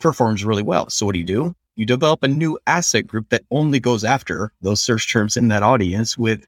performs 0.00 0.44
really 0.44 0.62
well. 0.62 0.88
So 0.90 1.06
what 1.06 1.12
do 1.12 1.18
you 1.18 1.24
do? 1.24 1.54
You 1.74 1.86
develop 1.86 2.22
a 2.22 2.28
new 2.28 2.58
asset 2.66 3.06
group 3.06 3.28
that 3.30 3.42
only 3.50 3.80
goes 3.80 4.04
after 4.04 4.52
those 4.60 4.80
search 4.80 5.10
terms 5.10 5.36
in 5.36 5.48
that 5.48 5.62
audience 5.62 6.16
with 6.16 6.46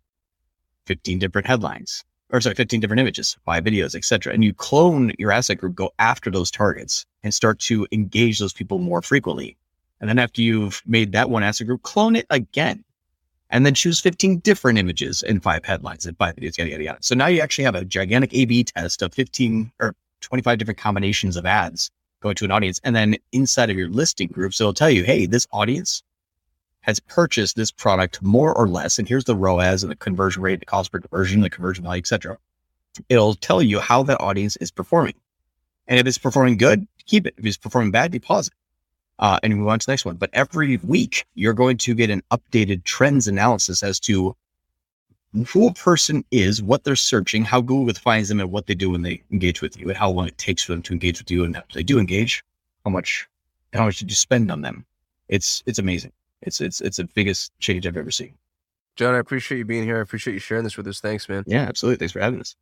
15 0.87 1.19
different 1.19 1.47
headlines 1.47 2.05
or 2.31 2.41
sorry, 2.41 2.55
15 2.55 2.81
different 2.81 3.01
images, 3.01 3.37
five 3.45 3.65
videos, 3.65 3.95
etc. 3.95 4.33
And 4.33 4.43
you 4.43 4.53
clone 4.53 5.13
your 5.19 5.31
asset 5.31 5.59
group, 5.59 5.75
go 5.75 5.93
after 5.99 6.31
those 6.31 6.51
targets 6.51 7.07
and 7.23 7.33
start 7.33 7.59
to 7.61 7.87
engage 7.93 8.39
those 8.39 8.53
people 8.53 8.79
more 8.79 9.03
frequently. 9.03 9.57
And 10.01 10.09
then 10.09 10.19
after 10.19 10.43
you've 10.43 10.83
made 10.85 11.13
that 11.13 11.31
one 11.31 11.43
asset 11.43 11.67
group, 11.67 11.83
clone 11.83 12.17
it 12.17 12.27
again 12.31 12.85
and 13.55 13.65
then 13.65 13.73
choose 13.73 14.01
15 14.01 14.41
different 14.41 14.81
images 14.81 15.23
and 15.23 15.41
five 15.41 15.65
headlines 15.65 16.07
and 16.07 16.19
five 16.19 16.35
videos, 16.35 16.59
yada, 16.59 16.73
yada, 16.73 16.83
yada. 16.83 16.99
So 17.01 17.15
now 17.15 17.29
you 17.29 17.41
actually 17.41 17.65
have 17.65 17.77
a 17.77 17.85
gigantic 17.85 18.35
A 18.35 18.47
B 18.47 18.65
test 18.65 19.01
of 19.01 19.15
15 19.15 19.71
or 19.81 19.95
25 20.23 20.59
different 20.59 20.77
combinations 20.77 21.37
of 21.37 21.47
ads 21.47 21.89
going 22.21 22.35
to 22.35 22.45
an 22.45 22.51
audience. 22.51 22.81
And 22.83 22.97
then 22.97 23.17
inside 23.31 23.71
of 23.71 23.77
your 23.77 23.89
listing 23.89 24.27
group, 24.27 24.55
so 24.55 24.65
it'll 24.65 24.75
tell 24.75 24.91
you, 24.91 25.05
hey, 25.05 25.27
this 25.27 25.47
audience 25.53 26.03
has 26.81 26.99
purchased 26.99 27.55
this 27.55 27.71
product 27.71 28.21
more 28.23 28.53
or 28.53 28.67
less. 28.67 28.99
And 28.99 29.09
here's 29.09 29.25
the 29.25 29.37
ROAS 29.37 29.85
and 29.85 29.93
the 29.93 29.97
conversion 29.97 30.43
rate, 30.43 30.59
the 30.59 30.67
cost 30.67 30.91
per 30.91 30.99
conversion, 30.99 31.41
the 31.41 31.49
conversion 31.49 31.85
value, 31.85 32.01
etc. 32.01 32.37
It'll 33.09 33.35
tell 33.37 33.63
you 33.63 33.79
how 33.79 34.03
that 34.03 34.21
audience 34.21 34.57
is 34.57 34.73
performing. 34.73 35.15
And 35.87 36.01
if 36.01 36.09
it's 36.09 36.19
performing 36.19 36.57
good, 36.57 36.89
keep 37.07 37.25
it. 37.25 37.35
If 37.39 37.47
it's 37.47 37.57
performing 37.57 37.93
bad, 37.93 38.15
you 38.15 38.19
pause 38.19 38.51
uh, 39.19 39.39
and 39.43 39.57
move 39.57 39.69
on 39.69 39.79
to 39.79 39.87
the 39.87 39.93
next 39.93 40.05
one. 40.05 40.17
But 40.17 40.31
every 40.33 40.77
week, 40.79 41.25
you're 41.35 41.55
going 41.55 41.77
to 41.79 41.95
get 41.95 42.11
an 42.11 42.23
updated 42.31 42.85
trends 42.85 43.29
analysis 43.29 43.83
as 43.83 44.01
to 44.01 44.37
who 45.49 45.69
a 45.69 45.75
person 45.75 46.25
is, 46.31 46.63
what 46.63 46.85
they're 46.85 46.97
searching, 46.97 47.45
how 47.45 47.61
Google 47.61 47.93
finds 47.95 48.29
them, 48.29 48.41
and 48.41 48.53
what 48.53 48.67
they 48.67 48.75
do 48.75 48.91
when 48.91 49.03
they 49.03 49.23
engage 49.33 49.61
with 49.61 49.79
you, 49.79 49.89
and 49.89 49.97
how 49.97 50.11
long 50.11 50.29
it 50.29 50.39
takes 50.39 50.63
for 50.63 50.73
them 50.73 50.83
to 50.83 50.93
engage 50.93 51.19
with 51.19 51.31
you. 51.31 51.45
And 51.45 51.57
if 51.57 51.69
they 51.73 51.83
do 51.83 51.99
engage, 51.99 52.45
how 52.85 52.91
much, 52.91 53.29
how 53.73 53.85
much 53.85 53.99
did 53.99 54.11
you 54.11 54.17
spend 54.17 54.51
on 54.51 54.63
them? 54.63 54.85
It's 55.29 55.63
it's 55.67 55.79
amazing. 55.79 56.13
It's 56.43 56.61
it's 56.61 56.81
it's 56.81 56.99
the 56.99 57.05
biggest 57.05 57.53
change 57.59 57.87
I've 57.87 57.97
ever 57.97 58.11
seen. 58.11 58.35
John, 58.97 59.15
I 59.15 59.19
appreciate 59.19 59.59
you 59.59 59.65
being 59.65 59.85
here. 59.85 59.99
I 59.99 60.03
appreciate 60.03 60.35
you 60.35 60.41
sharing 60.41 60.63
this 60.63 60.77
with 60.77 60.87
us. 60.87 61.01
Thanks, 61.01 61.29
man. 61.29 61.43
Yeah, 61.47 61.63
absolutely. 61.63 61.99
Thanks 61.99 62.13
for 62.13 62.21
having 62.21 62.41
us. 62.41 62.55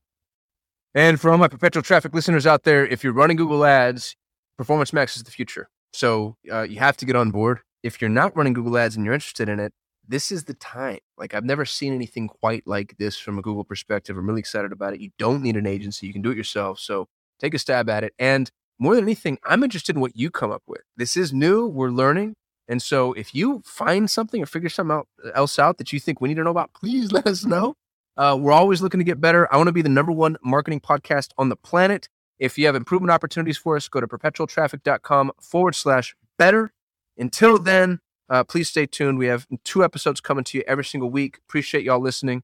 And 0.94 1.20
for 1.20 1.30
all 1.30 1.38
my 1.38 1.48
perpetual 1.48 1.82
traffic 1.82 2.14
listeners 2.14 2.46
out 2.46 2.62
there, 2.62 2.86
if 2.86 3.02
you're 3.02 3.12
running 3.12 3.36
Google 3.36 3.64
Ads, 3.64 4.16
Performance 4.56 4.92
Max 4.92 5.16
is 5.16 5.24
the 5.24 5.30
future. 5.30 5.68
So 5.92 6.36
uh, 6.50 6.62
you 6.62 6.78
have 6.78 6.96
to 6.98 7.06
get 7.06 7.16
on 7.16 7.30
board. 7.30 7.60
If 7.82 8.00
you're 8.00 8.10
not 8.10 8.36
running 8.36 8.52
Google 8.52 8.78
Ads 8.78 8.96
and 8.96 9.04
you're 9.04 9.14
interested 9.14 9.48
in 9.48 9.60
it, 9.60 9.72
this 10.06 10.32
is 10.32 10.44
the 10.44 10.54
time. 10.54 10.98
Like 11.16 11.34
I've 11.34 11.44
never 11.44 11.64
seen 11.64 11.94
anything 11.94 12.28
quite 12.28 12.66
like 12.66 12.96
this 12.98 13.16
from 13.16 13.38
a 13.38 13.42
Google 13.42 13.64
perspective. 13.64 14.16
I'm 14.16 14.26
really 14.26 14.40
excited 14.40 14.72
about 14.72 14.94
it. 14.94 15.00
You 15.00 15.10
don't 15.18 15.42
need 15.42 15.56
an 15.56 15.66
agency. 15.66 16.06
You 16.06 16.12
can 16.12 16.22
do 16.22 16.30
it 16.30 16.36
yourself. 16.36 16.78
So 16.78 17.08
take 17.38 17.54
a 17.54 17.58
stab 17.58 17.88
at 17.88 18.04
it. 18.04 18.14
And 18.18 18.50
more 18.78 18.94
than 18.94 19.04
anything, 19.04 19.38
I'm 19.44 19.62
interested 19.62 19.94
in 19.96 20.00
what 20.00 20.16
you 20.16 20.30
come 20.30 20.50
up 20.50 20.62
with. 20.66 20.82
This 20.96 21.16
is 21.16 21.32
new. 21.32 21.66
We're 21.66 21.90
learning. 21.90 22.34
And 22.68 22.80
so 22.80 23.12
if 23.12 23.34
you 23.34 23.62
find 23.64 24.10
something 24.10 24.42
or 24.42 24.46
figure 24.46 24.68
something 24.68 24.96
out, 24.96 25.08
else 25.34 25.58
out 25.58 25.78
that 25.78 25.92
you 25.92 26.00
think 26.00 26.20
we 26.20 26.28
need 26.28 26.36
to 26.36 26.44
know 26.44 26.50
about, 26.50 26.72
please 26.72 27.12
let 27.12 27.26
us 27.26 27.44
know. 27.44 27.74
Uh, 28.16 28.36
we're 28.38 28.52
always 28.52 28.82
looking 28.82 28.98
to 28.98 29.04
get 29.04 29.20
better. 29.20 29.52
I 29.52 29.56
want 29.56 29.68
to 29.68 29.72
be 29.72 29.82
the 29.82 29.88
number 29.88 30.12
one 30.12 30.36
marketing 30.44 30.80
podcast 30.80 31.30
on 31.38 31.48
the 31.48 31.56
planet. 31.56 32.08
If 32.42 32.58
you 32.58 32.66
have 32.66 32.74
improvement 32.74 33.12
opportunities 33.12 33.56
for 33.56 33.76
us, 33.76 33.86
go 33.86 34.00
to 34.00 34.08
perpetualtraffic.com 34.08 35.30
forward 35.40 35.76
slash 35.76 36.16
better. 36.38 36.72
Until 37.16 37.56
then, 37.56 38.00
uh, 38.28 38.42
please 38.42 38.68
stay 38.68 38.84
tuned. 38.84 39.16
We 39.16 39.28
have 39.28 39.46
two 39.62 39.84
episodes 39.84 40.20
coming 40.20 40.42
to 40.44 40.58
you 40.58 40.64
every 40.66 40.84
single 40.84 41.08
week. 41.08 41.38
Appreciate 41.48 41.84
y'all 41.84 42.00
listening. 42.00 42.42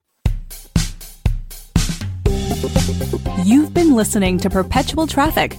You've 3.42 3.74
been 3.74 3.96
listening 3.96 4.38
to 4.38 4.48
Perpetual 4.48 5.08
Traffic, 5.08 5.56